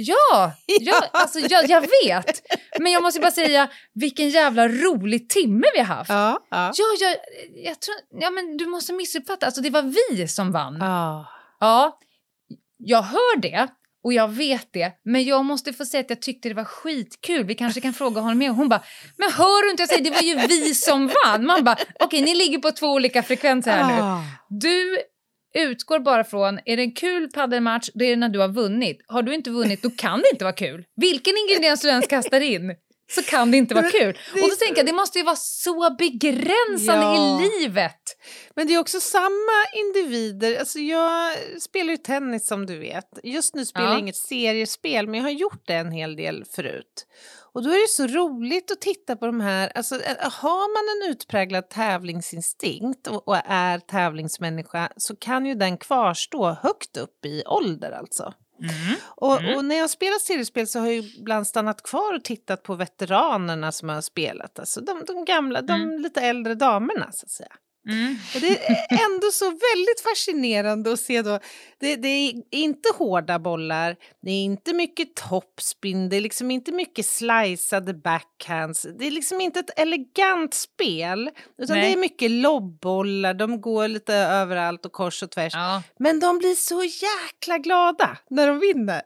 [0.00, 2.42] Ja, ja alltså, jag, jag vet.
[2.80, 6.10] Men jag måste bara säga, vilken jävla rolig timme vi har haft.
[6.10, 6.72] Ja, ja.
[6.74, 7.16] Ja, jag,
[7.64, 9.46] jag tror, ja, men du måste missuppfatta.
[9.46, 10.76] Alltså, det var vi som vann.
[10.80, 11.26] Ja.
[11.60, 11.98] Ja,
[12.78, 13.68] jag hör det
[14.04, 17.44] och jag vet det, men jag måste få säga att jag tyckte det var skitkul.
[17.44, 18.50] Vi kanske kan fråga honom mer.
[18.50, 18.82] Hon bara,
[19.16, 19.82] men hör du inte?
[19.82, 21.46] Jag säger, det var ju vi som vann.
[21.46, 24.02] Man bara, okej, ni ligger på två olika frekvenser här nu.
[24.02, 24.20] Ah.
[24.48, 24.98] Du
[25.62, 28.98] utgår bara från, är det en kul paddelmatch, då är det när du har vunnit.
[29.06, 30.84] Har du inte vunnit, då kan det inte vara kul.
[30.96, 32.74] Vilken ingrediens du ens kastar in
[33.10, 34.18] så kan det inte vara kul.
[34.32, 37.42] Och då tänker jag, det måste ju vara så begränsande Ja.
[37.42, 37.94] i livet.
[38.56, 40.58] Men det är också samma individer.
[40.58, 43.08] Alltså jag spelar ju tennis som du vet.
[43.22, 43.92] Just nu spelar Ja.
[43.92, 47.06] jag inget seriespel men jag har gjort det en hel del förut.
[47.52, 51.12] Och då är det så roligt att titta på de här, alltså har man en
[51.12, 57.90] utpräglad tävlingsinstinkt och, och är tävlingsmänniska så kan ju den kvarstå högt upp i ålder
[57.90, 58.34] alltså.
[59.04, 62.74] Och, och när jag spelar seriespel så har jag ibland stannat kvar och tittat på
[62.74, 67.52] veteranerna som har spelat, alltså de, de gamla, de lite äldre damerna så att säga.
[68.34, 71.38] Och det är ändå så väldigt fascinerande att se då.
[71.80, 76.72] Det, det är inte hårda bollar, det är inte mycket topspin, det är liksom inte
[76.72, 78.86] mycket sliceade backhands.
[78.98, 81.86] Det är liksom inte ett elegant spel, utan Nej.
[81.86, 85.52] det är mycket lobbollar, de går lite överallt och kors och tvärs.
[85.54, 85.82] Ja.
[85.98, 89.02] Men de blir så jäkla glada när de vinner.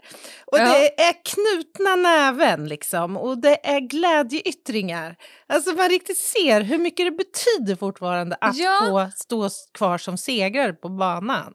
[0.47, 0.65] Och Ja.
[0.65, 5.17] det är knutna näven liksom och det är glädjeyttringar.
[5.47, 8.72] Alltså man riktigt ser hur mycket det betyder fortfarande att Ja.
[8.81, 11.55] Få stå kvar som segrare på banan.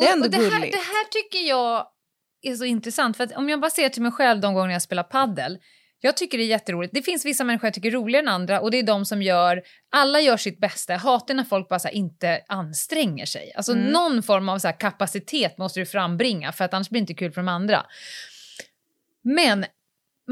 [0.00, 0.72] Det är ändå och det, här, gulligt.
[0.72, 1.86] det här tycker jag
[2.42, 3.16] är så intressant.
[3.16, 5.58] För om jag bara ser till mig själv de gånger jag spelar paddel.
[6.02, 6.94] Jag tycker det är jätteroligt.
[6.94, 9.22] Det finns vissa människor jag tycker är roligare än andra och det är de som
[9.22, 10.92] gör, alla gör sitt bästa.
[10.92, 13.52] Jag hatar när folk bara här, inte anstränger sig.
[13.56, 13.84] Alltså Mm.
[13.84, 17.14] någon form av så här, kapacitet måste du frambringa för att annars blir det inte
[17.14, 17.86] kul för de andra.
[19.22, 19.64] Men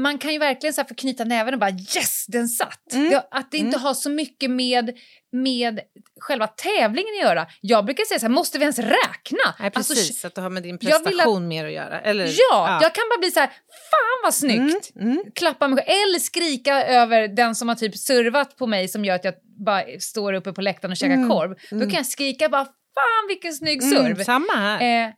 [0.01, 2.93] man kan ju verkligen så här förknyta näven och bara yes, den satt.
[2.93, 3.09] Mm.
[3.09, 4.97] Det, att det inte har så mycket med,
[5.31, 5.79] med
[6.19, 7.47] själva tävlingen att göra.
[7.61, 9.55] Jag brukar säga så här, måste vi ens räkna?
[9.59, 12.01] Nej, Alltså, precis, att det har med din jag vill att- prestation mer att göra.
[12.01, 13.47] Eller, Ja, jag kan bara bli så här,
[13.91, 14.95] fan vad snyggt!
[14.95, 15.23] Mm, mm.
[15.35, 19.23] Klappa mig eller skrika över den som har typ servat på mig som gör att
[19.25, 19.33] jag
[19.65, 21.55] bara står uppe på läktaren och käkar Mm, korv.
[21.71, 24.05] Då kan jag skrika bara, fan vilken snygg serv!
[24.05, 25.05] Mm, samma här.
[25.07, 25.13] Eh,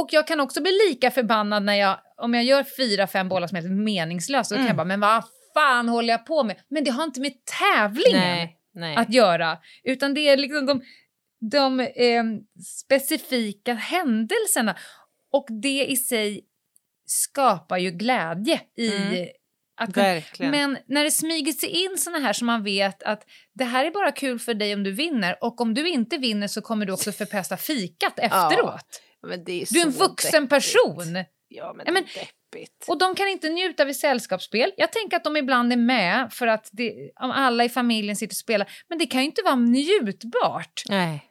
[0.00, 3.46] och jag kan också bli lika förbannad när jag, om jag gör fyra, fem bollar
[3.46, 4.68] som är helt meningslösa, då kan Mm.
[4.68, 6.56] jag bara, men vad fan håller jag på med?
[6.68, 8.96] Men det har inte med tävlingen Nej, nej.
[8.96, 10.82] att göra, utan det är liksom de,
[11.50, 12.24] de eh,
[12.64, 14.76] specifika händelserna.
[15.32, 16.44] Och det i sig
[17.06, 19.28] skapar ju glädje i Mm.
[19.80, 19.94] att.
[20.50, 23.22] Men när det smyger sig in såna här som man vet att
[23.54, 26.48] det här är bara kul för dig om du vinner och om du inte vinner
[26.48, 29.02] så kommer du också förpesta fikat efteråt.
[29.26, 30.48] Men det är Du är en vuxen deppigt.
[30.50, 31.24] person.
[31.48, 32.84] Ja, men, Ja, men- det är deppigt.
[32.88, 34.72] Och de kan inte njuta vid sällskapsspel.
[34.76, 38.32] Jag tänker att de ibland är med för att det, om alla i familjen sitter
[38.32, 38.70] och spelar.
[38.88, 41.24] Men det kan ju inte vara njutbart Nej.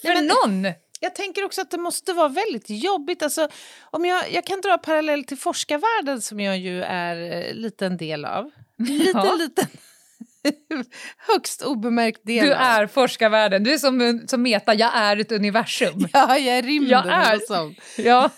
[0.00, 0.26] för Nej, men-
[0.62, 0.72] någon.
[1.00, 3.22] Jag tänker också att det måste vara väldigt jobbigt.
[3.22, 3.48] Alltså,
[3.90, 7.96] om jag, jag kan dra parallell till forskarvärlden som jag ju är eh, lite en
[7.96, 8.50] del av.
[8.78, 9.34] Liten, Ja.
[9.34, 9.66] liten.
[11.16, 13.64] Högst obemärkt del Du är forskarvärlden.
[13.64, 16.08] Du är som, som Meta, jag är ett universum.
[16.12, 16.90] Ja, jag är rymden.
[16.90, 17.40] Jag är-.
[17.96, 18.30] Ja.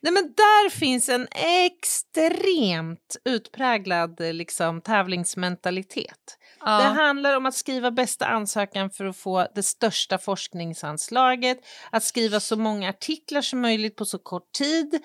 [0.00, 1.28] Nej, men där finns en
[1.66, 6.38] extremt utpräglad liksom, tävlingsmentalitet.
[6.60, 6.80] Det ja.
[6.80, 11.58] handlar om att skriva bästa ansökan för att få det största forskningsanslaget,
[11.90, 15.02] att skriva så många artiklar som möjligt på så kort tid,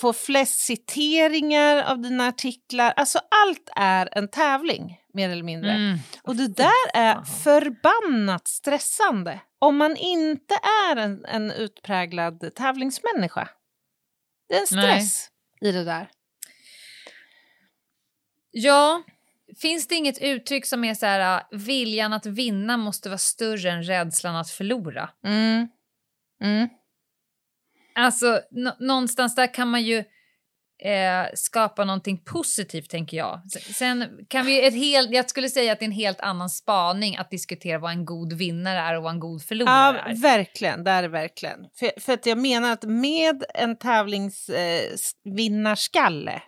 [0.00, 2.92] få flest citeringar av dina artiklar.
[2.96, 5.70] Alltså allt är en tävling, mer eller mindre.
[5.70, 5.98] Mm.
[6.22, 10.54] Och det där är förbannat stressande om man inte
[10.90, 13.48] är en, en utpräglad tävlingsmänniska.
[14.48, 15.28] Det är en stress
[15.60, 16.10] i det där.
[18.50, 19.02] ja.
[19.60, 23.70] Finns det inget uttryck som är så här, uh, viljan att vinna måste vara större
[23.70, 25.10] än rädslan att förlora?
[25.24, 25.68] Mm.
[26.42, 26.68] Mm.
[27.94, 30.04] Alltså, nå- någonstans där kan man ju
[30.78, 33.40] eh, skapa någonting positivt, tänker jag.
[33.74, 37.16] Sen kan vi ett helt, jag skulle säga att det är en helt annan spaning
[37.16, 40.14] att diskutera vad en god vinnare är och vad en god förlorare Ja, är.
[40.16, 40.84] verkligen.
[40.84, 41.58] Det är det verkligen.
[41.78, 46.40] För, för att jag menar att med en tävlingsvinnarskalle eh,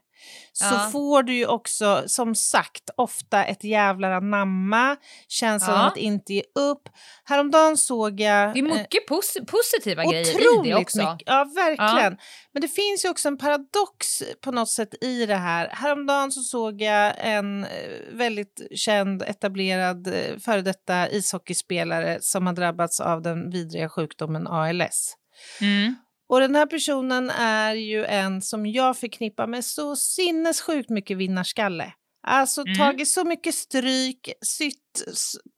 [0.52, 0.88] så Ja.
[0.92, 4.96] får du ju också, som sagt, ofta ett jävlar anamma,
[5.28, 5.82] känslan Ja.
[5.82, 6.88] av att inte ge upp.
[7.24, 8.54] Häromdagen såg jag...
[8.54, 10.98] Det är eh, mycket pos- positiva grejer i det också.
[10.98, 11.22] mycket.
[11.28, 12.16] Ja, verkligen.
[12.52, 15.68] Men det finns ju också en paradox på något sätt i det här.
[15.72, 17.68] Häromdagen så såg jag en eh,
[18.12, 25.14] väldigt känd, etablerad, eh, före detta ishockeyspelare som har drabbats av den vidriga sjukdomen ALS.
[25.60, 25.94] Mm.
[26.28, 31.92] Och den här personen är ju en som jag förknippar med så sinnessjukt mycket vinnarskalle.
[32.26, 32.74] Alltså Mm.
[32.78, 35.04] tagit så mycket stryk, sytt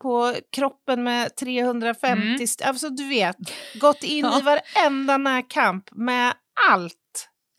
[0.02, 2.68] på kroppen med 350, Mm.
[2.68, 3.36] alltså du vet,
[3.80, 4.38] gått in Ja.
[4.38, 6.34] i varenda närkamp med
[6.70, 6.96] allt.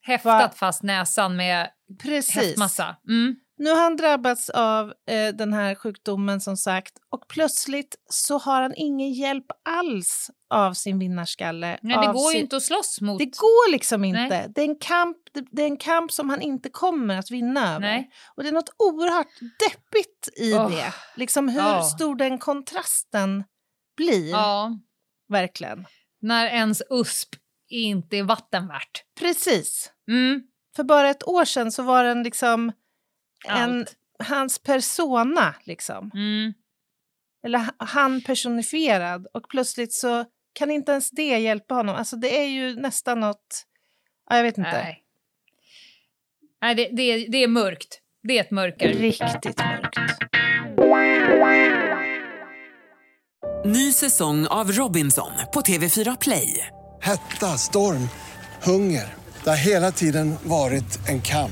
[0.06, 1.69] Häftat Va- fast näsan med
[2.04, 2.36] Precis.
[2.36, 2.95] häftmassa.
[3.10, 3.36] Mm.
[3.62, 8.62] Nu har han drabbats av eh, den här sjukdomen som sagt och plötsligt så har
[8.62, 11.80] han ingen hjälp alls av sin vinnarskalle.
[11.82, 12.41] Nej, det går ju sin...
[12.41, 13.19] inte att slåss mot.
[13.19, 14.21] Det går liksom inte.
[14.28, 14.47] Nej.
[14.56, 15.17] Det är, en kamp,
[15.52, 17.80] det- är en kamp som han inte kommer att vinna över.
[17.80, 18.10] Nej.
[18.36, 20.71] Och det är något oerhört deppigt i Åh.
[20.71, 20.93] det.
[21.15, 21.84] Liksom hur Ja.
[21.84, 23.43] stor den kontrasten
[23.97, 24.30] blir.
[24.32, 24.71] Ja,
[25.30, 25.86] Verkligen.
[26.21, 27.30] när ens USP
[27.69, 29.04] inte är vatten värt.
[29.19, 29.91] Precis.
[30.08, 30.41] Mm.
[30.76, 32.71] För bara ett år sedan så var den liksom
[33.47, 33.86] en,
[34.19, 35.56] hans persona.
[35.63, 36.12] Liksom.
[36.13, 36.54] Mm.
[37.45, 39.27] Eller han personifierad.
[39.34, 41.95] Och plötsligt så kan inte ens det hjälpa honom.
[41.95, 43.65] Alltså det är ju nästan något...
[44.30, 44.71] Ja, jag vet inte.
[44.71, 45.04] Nej,
[46.62, 48.01] Nej det, det, är, det är mörkt.
[48.23, 48.93] Det är ett mörker.
[48.93, 49.97] Riktigt mörkt.
[53.65, 56.67] Ny säsong av Robinson på TV4 Play.
[57.01, 58.10] Hetta, storm,
[58.63, 59.13] hunger.
[59.43, 61.51] Det har hela tiden varit en kamp.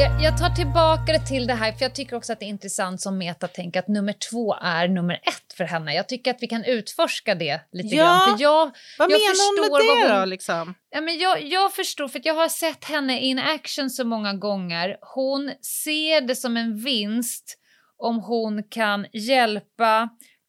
[0.00, 2.48] Jag, jag tar tillbaka det till det här, för jag tycker också att det är
[2.48, 5.94] intressant som metatänk att nummer två är nummer ett för henne.
[5.94, 8.36] Jag tycker att vi kan utforska det lite Ja, grann.
[8.38, 10.24] För jag, Vad jag menar hon med förstår det hon- då?
[10.24, 10.74] Liksom?
[10.90, 14.96] Ja, men jag, jag förstår, för jag har sett henne in action så många gånger.
[15.14, 17.56] Hon ser det som en vinst
[17.98, 20.08] om hon kan hjälpa,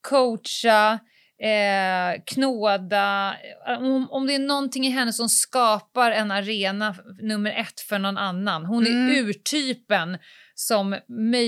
[0.09, 0.99] coacha,
[1.43, 3.35] eh, knåda.
[3.79, 8.17] Om, om det är någonting i henne som skapar en arena nummer ett för någon
[8.17, 8.65] annan.
[8.65, 9.15] Hon är Mm.
[9.29, 10.17] urtypen
[10.55, 10.95] som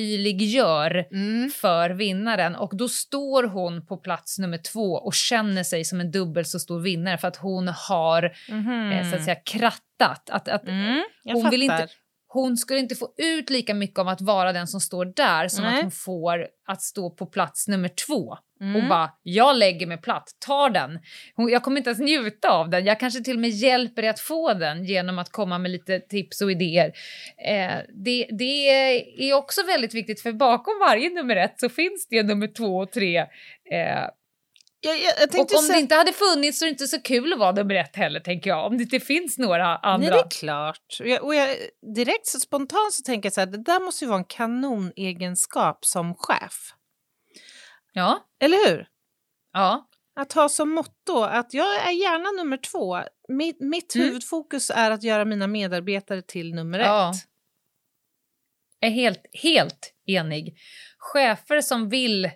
[0.08, 1.50] möjliggör Mm.
[1.50, 6.12] för vinnaren och då står hon på plats nummer två och känner sig som en
[6.12, 10.30] dubbelt så stor vinnare för att hon har eh, så att säga krattat.
[10.30, 11.82] Att, att Mm, hon, vill fattar.
[11.84, 11.94] inte,
[12.28, 15.64] hon skulle inte få ut lika mycket om att vara den som står där som
[15.64, 15.76] Nej.
[15.76, 18.38] att hon får att stå på plats nummer två.
[18.64, 18.76] Mm.
[18.76, 21.00] Och bara, jag lägger mig platt, tar den.
[21.36, 22.86] Hon, jag kommer inte ens njuta av den.
[22.86, 26.00] Jag kanske till och med hjälper dig att få den genom att komma med lite
[26.00, 26.94] tips och idéer.
[27.48, 28.70] Eh, det, det
[29.30, 32.92] är också väldigt viktigt för bakom varje nummer ett så finns det nummer två och
[32.92, 33.18] tre.
[33.18, 33.28] Eh,
[34.86, 37.40] Jag, jag, och om det inte hade funnits så är det inte så kul att
[37.40, 38.66] vara nummer ett heller tänker jag.
[38.66, 40.10] Om det inte finns några andra.
[40.10, 40.98] Nej, det är klart.
[41.00, 41.58] Och jag, och jag,
[41.96, 45.86] direkt så spontant så tänker jag så här, det där måste ju vara en kanonegenskap
[45.86, 46.74] som chef.
[47.94, 48.28] Ja.
[48.40, 48.88] Eller hur?
[49.54, 49.90] Ja.
[50.16, 53.00] Att ha som motto att jag är gärna nummer två.
[53.28, 54.08] Mitt, mitt Mm.
[54.08, 57.10] huvudfokus är att göra mina medarbetare till nummer Ja.
[57.12, 57.16] ett.
[58.82, 60.58] är helt, helt enig.
[60.98, 62.32] Chefer som vill eh,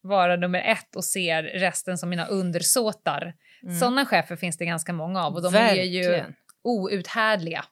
[0.00, 3.34] vara nummer ett och ser resten som mina undersåtar.
[3.62, 3.78] Mm.
[3.78, 6.34] Sådana chefer finns det ganska många av och de är ju Verkligen.
[6.64, 7.64] outhärdliga.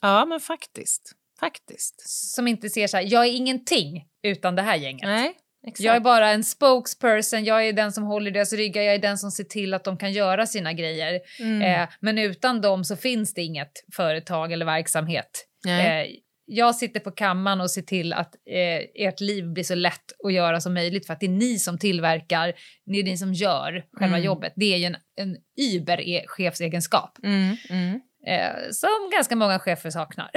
[0.00, 1.12] Ja, men faktiskt.
[1.40, 2.08] Faktiskt.
[2.08, 5.06] Som inte ser så här, jag är ingenting utan det här gänget.
[5.06, 5.84] Nej, exakt.
[5.84, 9.18] Jag är bara en spokesperson, jag är den som håller deras ryggar, jag är den
[9.18, 11.20] som ser till att de kan göra sina grejer.
[11.40, 11.62] Mm.
[11.82, 15.46] Eh, men utan dem så finns det inget företag eller verksamhet.
[15.66, 16.06] Eh,
[16.50, 20.32] jag sitter på kammaren och ser till att eh, ert liv blir så lätt att
[20.32, 22.52] göra som möjligt för att det är ni som tillverkar,
[22.86, 24.26] det är ni som gör själva Mm.
[24.26, 24.52] jobbet.
[24.56, 27.18] Det är ju en, en über-chefsegenskap.
[27.22, 28.00] Mm, mm.
[28.26, 30.30] Eh, som ganska många chefer saknar.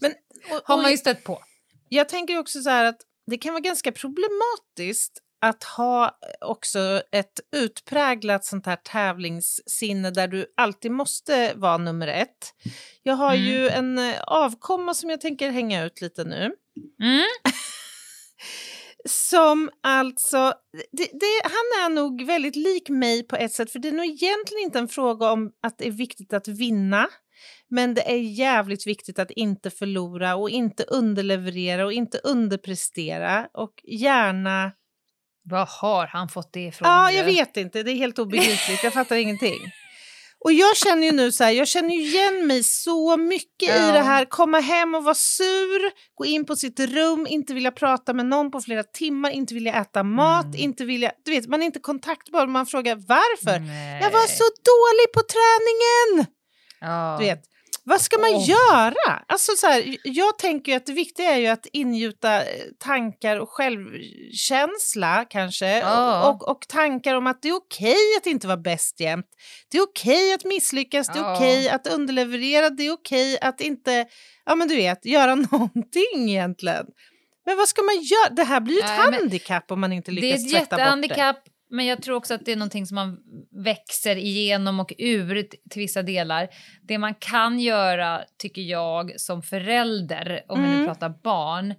[0.00, 0.10] Men,
[0.50, 1.42] och, Har och man ju stött på.
[1.88, 2.98] Jag tänker också så här att
[3.30, 10.46] det kan vara ganska problematiskt att ha också ett utpräglat sånt här tävlingssinne där du
[10.56, 12.54] alltid måste vara nummer ett.
[13.02, 13.46] Jag har Mm.
[13.46, 16.52] ju en eh, avkomma som jag tänker hänga ut lite nu.
[17.02, 17.24] Mm.
[19.08, 20.52] Som alltså,
[20.92, 24.06] det, det, han är nog väldigt lik mig på ett sätt för det är nog
[24.06, 27.08] egentligen inte en fråga om att det är viktigt att vinna.
[27.70, 33.72] Men det är jävligt viktigt att inte förlora och inte underleverera och inte underprestera och
[33.84, 34.72] gärna...
[35.50, 36.88] Var har han fått det ifrån?
[36.88, 37.82] Ja, jag vet inte.
[37.82, 38.82] Det är helt obegripligt.
[38.84, 39.58] Jag fattar ingenting.
[40.44, 43.92] Och jag känner ju nu så här, jag känner igen mig så mycket i Ja.
[43.92, 44.24] det här.
[44.24, 48.50] Komma hem och vara sur, gå in på sitt rum, inte vilja prata med någon
[48.50, 50.56] på flera timmar, inte vilja äta mat, Mm.
[50.60, 51.12] inte vilja...
[51.24, 52.46] Du vet, man är inte kontaktbar.
[52.46, 53.58] Man frågar varför.
[53.60, 54.00] Nej.
[54.02, 56.26] Jag var så dålig på träningen!
[56.80, 57.16] Ja.
[57.20, 57.42] Du vet,
[57.88, 58.48] vad ska man Åh.
[58.50, 59.22] göra?
[59.28, 62.46] Alltså så här, jag tänker att det viktiga är ju att ingjuta eh,
[62.78, 65.78] tankar och självkänsla kanske.
[65.78, 66.28] Ja.
[66.30, 69.26] Och, och tankar om att det är okej att inte vara bäst jämt.
[69.70, 74.06] Det är okej att misslyckas, det är okej att underleverera, det är okej att inte,
[74.46, 76.86] ja men du vet, göra någonting egentligen.
[77.46, 78.30] Men vad ska man göra?
[78.30, 80.60] Det här blir ju ett Nej, handikapp om man inte Det är lyckas ett tvätta
[80.60, 80.82] bort det.
[80.82, 83.18] jättehandikapp, men jag tror också att det är någonting som man
[83.64, 86.48] växer igenom och ur till vissa delar.
[86.82, 90.86] Det man kan göra, tycker jag, som förälder, om vi nu Mm.
[90.86, 91.74] pratar barn,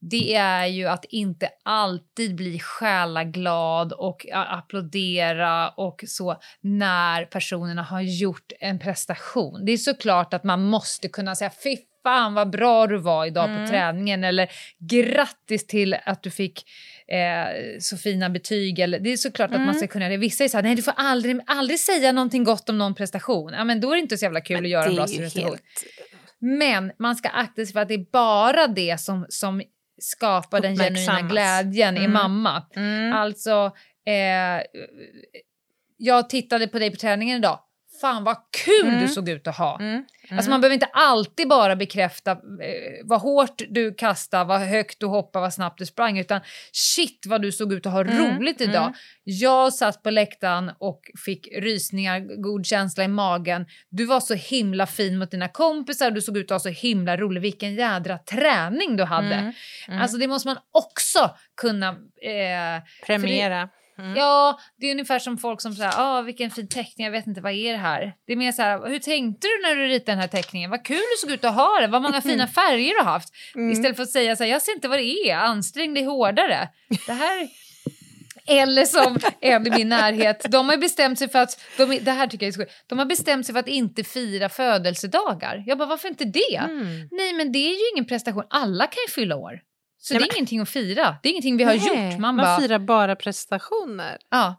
[0.00, 8.00] det är ju att inte alltid bli själaglad och applådera och så när personerna har
[8.00, 9.64] gjort en prestation.
[9.64, 13.44] Det är såklart att man måste kunna säga fy fan vad bra du var idag
[13.50, 13.64] Mm.
[13.64, 16.64] på träningen eller grattis till att du fick
[17.08, 18.78] eh, så fina betyg.
[18.78, 19.74] Eller, det är såklart att man Mm.
[19.74, 20.16] ska kunna det.
[20.16, 23.52] Vissa är så här, nej du får aldrig, aldrig säga någonting gott om någon prestation.
[23.52, 25.44] Ja, men då är det inte så jävla kul att göra en bra prestation.
[25.50, 25.62] helt...
[26.38, 29.62] Men man ska akta sig för att det är bara det som, som
[30.02, 32.12] skapar den genuina glädjen i Mm.
[32.12, 32.62] mamma.
[32.76, 33.12] Mm.
[33.12, 33.72] Alltså,
[34.06, 34.62] eh,
[35.96, 37.58] jag tittade på dig på träningen idag.
[38.00, 39.00] Fan vad kul Mm.
[39.00, 39.78] du såg ut att ha.
[39.80, 40.04] Mm.
[40.30, 42.36] Alltså man behöver inte alltid bara bekräfta eh,
[43.04, 46.18] vad hårt du kastade, vad högt du hoppade, vad snabbt du sprang.
[46.18, 46.40] Utan
[46.72, 48.38] shit vad du såg ut att ha Mm.
[48.38, 48.82] roligt idag.
[48.82, 48.92] Mm.
[49.24, 53.66] Jag satt på läktaren och fick rysningar, god känsla i magen.
[53.90, 57.16] Du var så himla fin mot dina kompisar, du såg ut att ha så himla
[57.16, 57.40] rolig.
[57.40, 59.34] Vilken jädra träning du hade.
[59.34, 59.52] Mm.
[59.88, 60.00] Mm.
[60.02, 61.88] Alltså det måste man också kunna...
[61.88, 63.68] Eh, Premiera.
[64.00, 64.16] Mm.
[64.16, 67.40] Ja, det är ungefär som folk som säger ah, vilken fin teckning, jag vet inte
[67.40, 68.14] vad är det här?
[68.26, 70.70] Det är mer så här, hur tänkte du när du ritade den här teckningen?
[70.70, 73.28] Vad kul du såg ut att ha det, vad många fina färger du har haft.
[73.54, 73.72] Mm.
[73.72, 76.68] Istället för att säga så här, jag ser inte vad det är, ansträng dig hårdare.
[77.06, 77.48] Det här...
[78.46, 82.26] Eller som en i min närhet, de har bestämt sig för att, de, det här
[82.26, 85.64] tycker jag är sjukt, de har bestämt sig för att inte fira födelsedagar.
[85.66, 86.56] Jag bara, varför inte det?
[86.56, 87.08] Mm.
[87.10, 89.60] Nej men det är ju ingen prestation, alla kan ju fylla år.
[90.02, 92.18] Så Nej, det är men- ingenting att fira, det är ingenting vi har Nej, gjort.
[92.18, 94.18] Man, man bara, firar bara prestationer.
[94.30, 94.56] ja.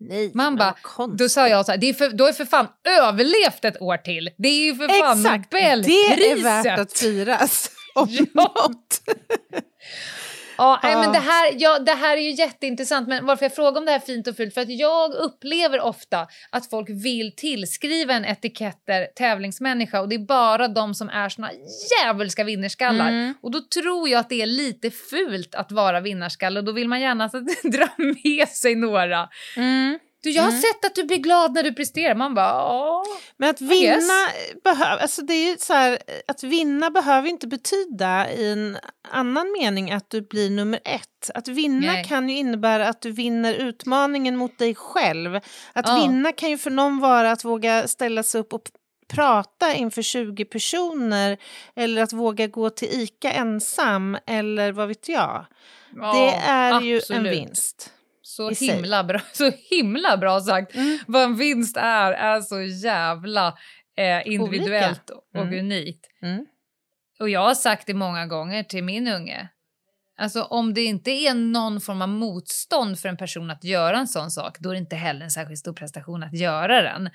[0.00, 0.74] Nej, Man bara.
[1.18, 2.66] Då sa jag så här, det är för, då jag för fan
[3.00, 4.30] överlevt ett år till.
[4.38, 6.38] Det är ju för fan Exakt, det Nobelpriset.
[6.38, 7.70] är värt att firas.
[7.94, 8.70] Om Ja.
[10.58, 13.80] Ja, nej, men det, här, ja, det här är ju jätteintressant, men varför jag frågar
[13.80, 18.14] om det här fint och fult, för att jag upplever ofta att folk vill tillskriva
[18.14, 21.50] en etiketter tävlingsmänniska och det är bara de som är såna
[21.90, 23.08] djävulska vinnarskallar.
[23.08, 23.34] Mm.
[23.42, 26.88] Och då tror jag att det är lite fult att vara vinnarskalle och då vill
[26.88, 29.28] man gärna så, dra med sig några.
[29.56, 29.98] Mm.
[30.26, 30.60] Du, jag har Mm.
[30.60, 32.14] sett att du blir glad när du presterar.
[32.14, 33.04] Man bara.
[33.36, 34.28] Men att vinna,
[34.64, 38.78] behöv, alltså det är så här, att vinna behöver inte betyda i en
[39.10, 41.30] annan mening att du blir nummer ett.
[41.34, 42.04] Att vinna Nej.
[42.04, 45.36] kan ju innebära att du vinner utmaningen mot dig själv.
[45.72, 46.00] Att Ja.
[46.02, 48.62] vinna kan ju för någon vara att våga ställa sig upp och
[49.08, 51.38] prata inför 20 personer
[51.76, 55.46] eller att våga gå till ICA ensam eller vad vet jag.
[55.96, 57.32] Ja, det är ju en absolut.
[57.32, 57.92] vinst.
[58.36, 60.74] Så himla, bra, så himla bra sagt.
[60.74, 60.98] Mm.
[61.06, 63.54] Vad en vinst är, är så jävla
[63.98, 65.58] eh, individuellt och Mm.
[65.58, 66.06] unikt.
[66.22, 66.46] Mm.
[67.20, 69.48] Och jag har sagt det många gånger till min unge.
[70.18, 74.08] Alltså om det inte är någon form av motstånd för en person att göra en
[74.08, 77.10] sån sak, då är det inte heller en särskilt stor prestation att göra den.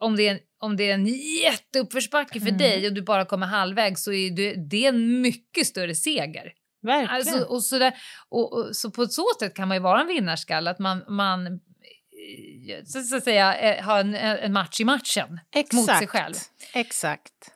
[0.00, 1.06] Om det är en, om det är en
[1.44, 2.58] jätteuppförsbacke för Mm.
[2.58, 6.52] dig och du bara kommer halvvägs så är det, det är en mycket större seger.
[6.82, 7.16] Verkligen.
[7.16, 7.94] Alltså, och så, där,
[8.28, 11.46] och, och, så på så sätt kan man ju vara en vinnarskalle, att man, man
[11.46, 15.40] eh, så, så att säga, eh, har en, en match i matchen
[15.72, 16.34] mot sig själv.
[16.74, 17.54] Exakt.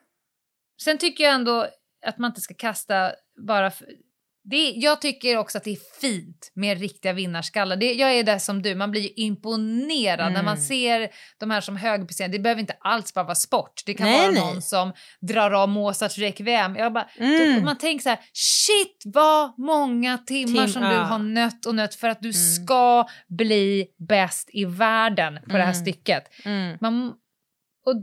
[0.83, 1.67] Sen tycker jag ändå
[2.07, 3.13] att man inte ska kasta
[3.47, 3.73] bara...
[4.51, 7.77] Det, jag tycker också att det är fint med riktiga vinnarskallar.
[7.77, 10.33] Det, jag är där som du, man blir imponerad Mm.
[10.33, 11.09] när man ser
[11.41, 12.39] de här som högpresterande.
[12.39, 13.83] Det behöver inte alls bara vara sport.
[13.87, 14.41] Det kan Nej, vara nej.
[14.41, 16.77] någon som drar av Mozarts Requiem.
[16.77, 17.57] Jag bara, Mm.
[17.59, 21.03] då, man tänker så här, shit vad många timmar Tim- som du ja.
[21.03, 25.73] har nött och nött för att du ska bli bäst i världen på det här
[25.73, 25.75] Mm.
[25.75, 26.25] stycket.
[26.45, 26.79] Mm.
[26.81, 27.09] Man,
[27.87, 27.95] och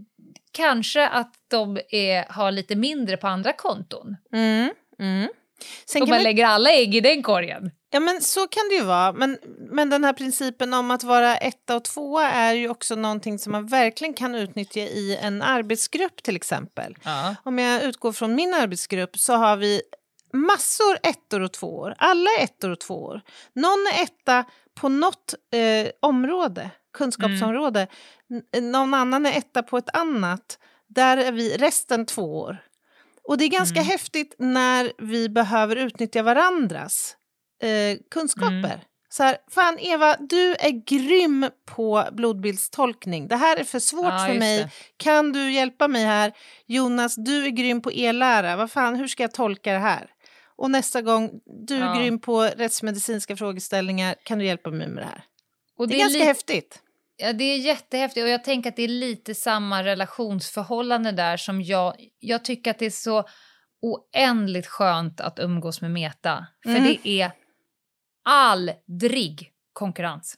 [0.52, 4.16] kanske att de är, har lite mindre på andra konton.
[5.62, 5.68] Mm.
[5.68, 5.84] Mm.
[5.86, 7.72] Sen och man man- lägger alla ägg i den korgen.
[7.90, 9.14] Ja, men så kan det ju vara.
[9.14, 9.38] Men,
[9.72, 13.52] men den här principen om att vara etta och tvåa är ju också någonting som
[13.52, 16.96] man verkligen kan utnyttja i en arbetsgrupp till exempel.
[17.04, 17.36] Ja.
[17.44, 19.82] Om jag utgår från min arbetsgrupp så har vi
[20.34, 21.94] massor ettor och tvåor.
[21.98, 23.22] Alla är ettor och tvåor.
[23.56, 24.44] Någon är etta
[24.76, 27.88] på något eh, område, kunskapsområde.
[28.54, 30.60] N- någon annan är etta på ett annat.
[30.88, 32.58] Där är vi resten tvåor.
[33.28, 33.88] Och det är ganska Mm.
[33.92, 37.16] häftigt när vi behöver utnyttja varandras
[37.64, 38.52] eh, kunskaper.
[38.54, 38.80] Mm.
[39.10, 43.28] Så här, fan Eva, du är grym på blodbildstolkning.
[43.28, 44.58] Det här är för svårt Ja, för mig.
[44.58, 44.70] det.
[44.98, 46.32] Kan du hjälpa mig här?
[46.68, 48.56] Jonas, du är grym på e-lära.
[48.56, 50.10] Vad fan, hur ska jag tolka det här?
[50.56, 51.30] Och nästa gång,
[51.68, 51.96] du är Ja.
[52.00, 54.16] grym på rättsmedicinska frågeställningar.
[54.24, 55.24] Kan du hjälpa mig med det här?
[55.78, 56.80] Och det är ganska li- häftigt.
[57.18, 61.62] Ja, det är jättehäftigt och jag tänker att det är lite samma relationsförhållande där som
[61.62, 61.96] jag...
[62.20, 63.26] Jag tycker att det är så
[63.82, 66.48] oändligt skönt att umgås med Meta.
[66.64, 66.84] För Mm.
[66.84, 67.32] det är
[68.30, 70.36] aldrig konkurrens.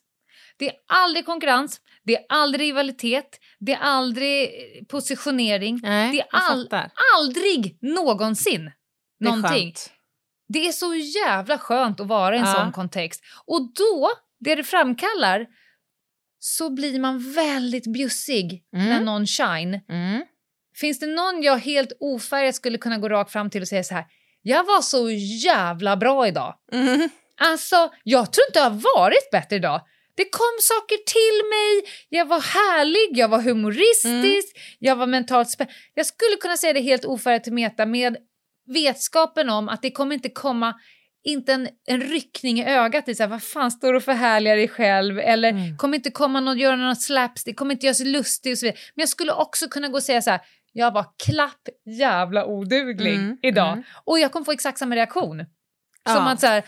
[0.58, 4.50] Det är aldrig konkurrens, det är aldrig rivalitet, det är aldrig
[4.90, 5.80] positionering.
[5.84, 6.70] Nej, det är all,
[7.18, 8.72] aldrig någonsin
[9.20, 9.66] Det är någonting.
[9.74, 9.92] skönt.
[10.48, 12.54] Det är så jävla skönt att vara i en Ja.
[12.54, 13.22] sån kontext.
[13.46, 15.48] Och då, det det framkallar,
[16.48, 18.90] så blir man väldigt bjussig Mm.
[18.90, 19.80] när någon shine.
[19.90, 20.24] Mm.
[20.76, 23.94] Finns det någon jag helt ofärgat skulle kunna gå rakt fram till och säga så
[23.94, 24.06] här,
[24.42, 25.10] jag var så
[25.46, 26.56] jävla bra idag.
[26.72, 27.10] Mm.
[27.38, 29.82] Alltså, jag tror inte jag har varit bättre idag.
[30.16, 35.68] Det kom saker till mig, jag var härlig, jag var humoristisk, jag var mentalt spä-
[35.94, 38.18] Jag skulle kunna säga det helt ofärgat till Meta med
[38.68, 40.74] vetskapen om att det kommer inte komma
[41.26, 44.56] inte en, en ryckning i ögat i så här, vad fan står du och förhärligar
[44.56, 45.78] dig själv eller Mm.
[45.78, 48.66] kommer inte komma någon göra någon slaps, det kommer inte göra sig lustig och så
[48.66, 48.80] vidare.
[48.96, 53.16] Men jag skulle också kunna gå och säga så här, jag var klapp jävla oduglig
[53.16, 53.84] Mm, idag mm.
[54.04, 55.46] och jag kommer få exakt samma reaktion.
[56.06, 56.14] Ja.
[56.14, 56.64] Som att så här,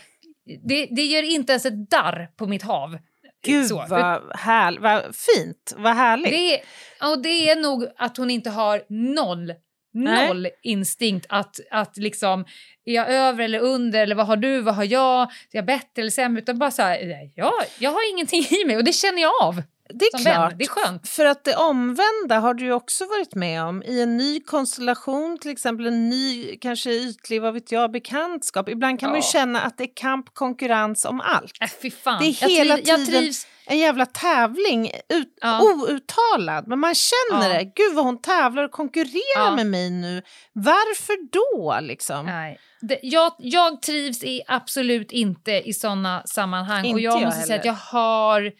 [0.68, 2.98] det, det gör inte ens ett darr på mitt hav.
[3.46, 3.86] Gud Så.
[3.88, 6.30] vad, härl- vad fint, vad härligt.
[6.30, 6.60] Det
[7.06, 8.82] och det är nog att hon inte har
[9.14, 9.52] noll,
[9.94, 10.28] Nej.
[10.28, 12.44] noll instinkt att, att liksom,
[12.84, 16.02] är jag över eller under eller vad har du, vad har jag, är jag bättre
[16.02, 16.42] eller sämre?
[16.42, 19.62] Utan bara så här, jag, jag har ingenting i mig och det känner jag av.
[19.94, 20.50] Det är som klart.
[20.52, 20.58] vän.
[20.58, 21.08] Det är skönt.
[21.08, 25.38] För att det omvända har du ju också varit med om i en ny konstellation,
[25.38, 28.68] till exempel en ny, kanske ytlig, vad vet jag, bekantskap.
[28.68, 29.30] Ibland kan man ju Ja.
[29.32, 31.52] känna att det är kamp, konkurrens om allt.
[31.60, 32.22] Äh, fy fan.
[32.22, 33.46] Det är hela jag, tiden trivs.
[33.66, 35.62] en jävla tävling, ut, Ja.
[35.62, 36.66] outtalad.
[36.68, 37.58] Men man känner Ja.
[37.58, 37.64] det.
[37.64, 39.56] Gud vad hon tävlar och konkurrerar Ja.
[39.56, 40.22] med mig nu.
[40.52, 42.26] Varför då liksom?
[42.26, 42.58] Nej.
[42.80, 46.80] Det, jag, jag trivs i absolut inte i såna sammanhang.
[46.80, 48.00] och Inte jag jag måste säga att jag heller.
[48.02, 48.52] har...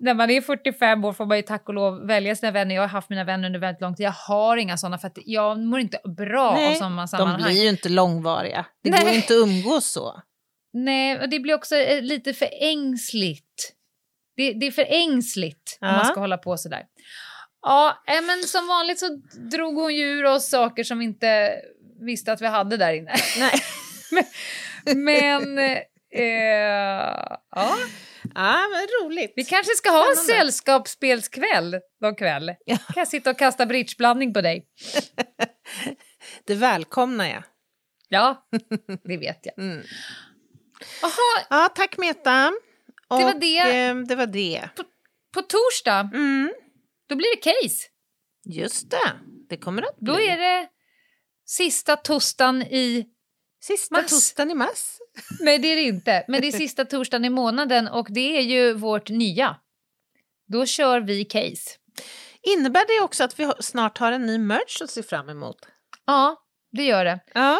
[0.00, 2.74] När man är 45 år får man ju tack och lov välja sina vänner.
[2.74, 4.06] Jag har haft mina vänner under väldigt lång tid.
[4.06, 7.42] Jag har inga såna för att jag mår inte bra av Nej, sådana de sammanhang.
[7.42, 8.66] blir ju inte långvariga.
[8.82, 9.10] Det går Nej.
[9.10, 10.22] ju inte att umgås så.
[10.72, 13.72] Nej, och det blir också eh, lite för ängsligt.
[14.36, 15.92] Det, det är för ängsligt om Ja.
[15.96, 16.82] man ska hålla på sådär.
[17.62, 19.08] Ja, eh, men som vanligt så
[19.50, 21.54] drog hon ju ur oss saker som vi inte
[22.00, 23.14] visste att vi hade där inne.
[23.38, 23.52] Nej.
[24.10, 24.24] men,
[25.04, 25.78] men eh,
[27.50, 27.76] ja,
[28.34, 29.32] Ja, men roligt.
[29.36, 32.54] vi kanske ska ha en sällskapsspelskväll någon kväll.
[32.64, 32.76] Ja.
[32.76, 34.66] Kan jag sitta och kasta bridgeblandning på dig?
[36.46, 37.42] Det välkomnar jag.
[38.08, 38.48] Ja,
[39.04, 39.58] det vet jag.
[39.64, 39.82] Mm.
[41.02, 42.52] Jaha, Ja, tack Meta.
[43.08, 43.58] Det var Och, det.
[43.86, 44.68] eh, det var det.
[45.34, 46.52] på torsdag, Mm.
[47.08, 47.86] då blir det case.
[48.44, 49.12] Just det,
[49.48, 50.12] det kommer att bli.
[50.12, 50.68] Då är det
[51.46, 53.06] sista torsdagen i...
[53.60, 54.10] Sista Mass.
[54.10, 54.98] torsdagen i mass.
[55.40, 56.24] Nej, det är det inte.
[56.28, 59.56] Men det är sista torsdagen i månaden och det är ju vårt nya.
[60.46, 61.70] Då kör vi case.
[62.42, 65.56] Innebär det också att vi snart har en ny merch att se fram emot?
[66.06, 66.36] Ja,
[66.72, 67.20] det gör det.
[67.34, 67.58] Ja,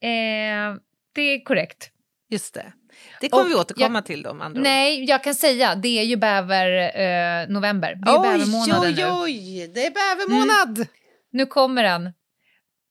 [0.00, 0.74] Eh,
[1.14, 1.90] det är korrekt.
[2.30, 2.72] just det.
[3.20, 4.60] Det kommer Och vi återkomma till då andra.
[4.62, 6.66] Nej, jag kan säga, det är ju bäver
[7.00, 7.94] eh, november.
[7.94, 9.02] Det är Oj, bävermånaden oj, nu.
[9.02, 9.20] Mm.
[9.22, 10.86] oj, det är bävermånad!
[11.32, 12.12] Nu kommer den.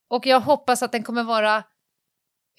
[0.09, 1.63] Och jag hoppas att den kommer vara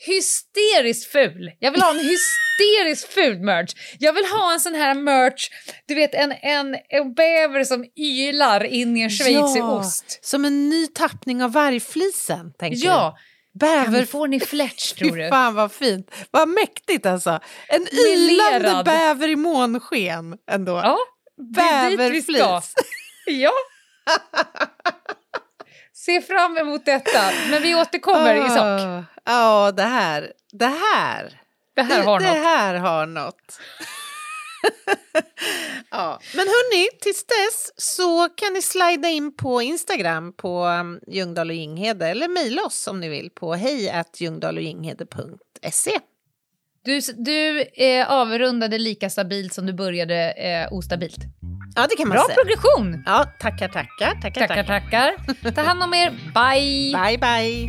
[0.06, 1.50] hysteriskt ful.
[1.58, 3.72] Jag vill ha en hysteriskt ful merch.
[3.98, 5.48] Jag vill ha en sån här merch,
[5.88, 10.18] du vet en, en, en bäver som ylar in i en schweizig Ja, ost.
[10.22, 13.16] Som en ny tappning av vargflisen, tänker Ja,
[13.60, 13.84] Bäver...
[13.84, 15.28] Kan vi få en i Fletch tror du?
[15.28, 16.14] Fan vad fint.
[16.30, 17.40] Vad mäktigt alltså.
[17.68, 20.72] En ylande bäver i månsken ändå.
[20.72, 20.98] Ja.
[21.54, 22.74] Bäverflis.
[23.26, 23.52] Ja.
[25.94, 28.80] Se fram emot detta, men vi återkommer i sak.
[28.80, 30.32] Ah, Ja, det här.
[30.52, 31.40] Det här.
[31.74, 32.34] Det här har det, något.
[32.34, 33.58] Det här har något.
[35.90, 36.20] ja.
[36.34, 41.56] Men hörni, tills dess så kan ni slida in på Instagram på um, Ljungdahl och
[41.56, 46.00] Ginghede eller mejla oss om ni vill på hejatljungdahlochginghede.se.
[46.84, 51.18] Du, du eh, avrundade lika stabilt som du började eh, ostabilt.
[51.76, 52.34] Ja, det kan man Bra säga.
[52.34, 53.02] progression!
[53.06, 54.20] Ja, tackar, tackar.
[54.22, 55.14] Tackar, Tackar, tackar.
[55.54, 56.10] Ta hand om er.
[56.34, 56.92] Bye!
[56.92, 57.68] Bye, bye.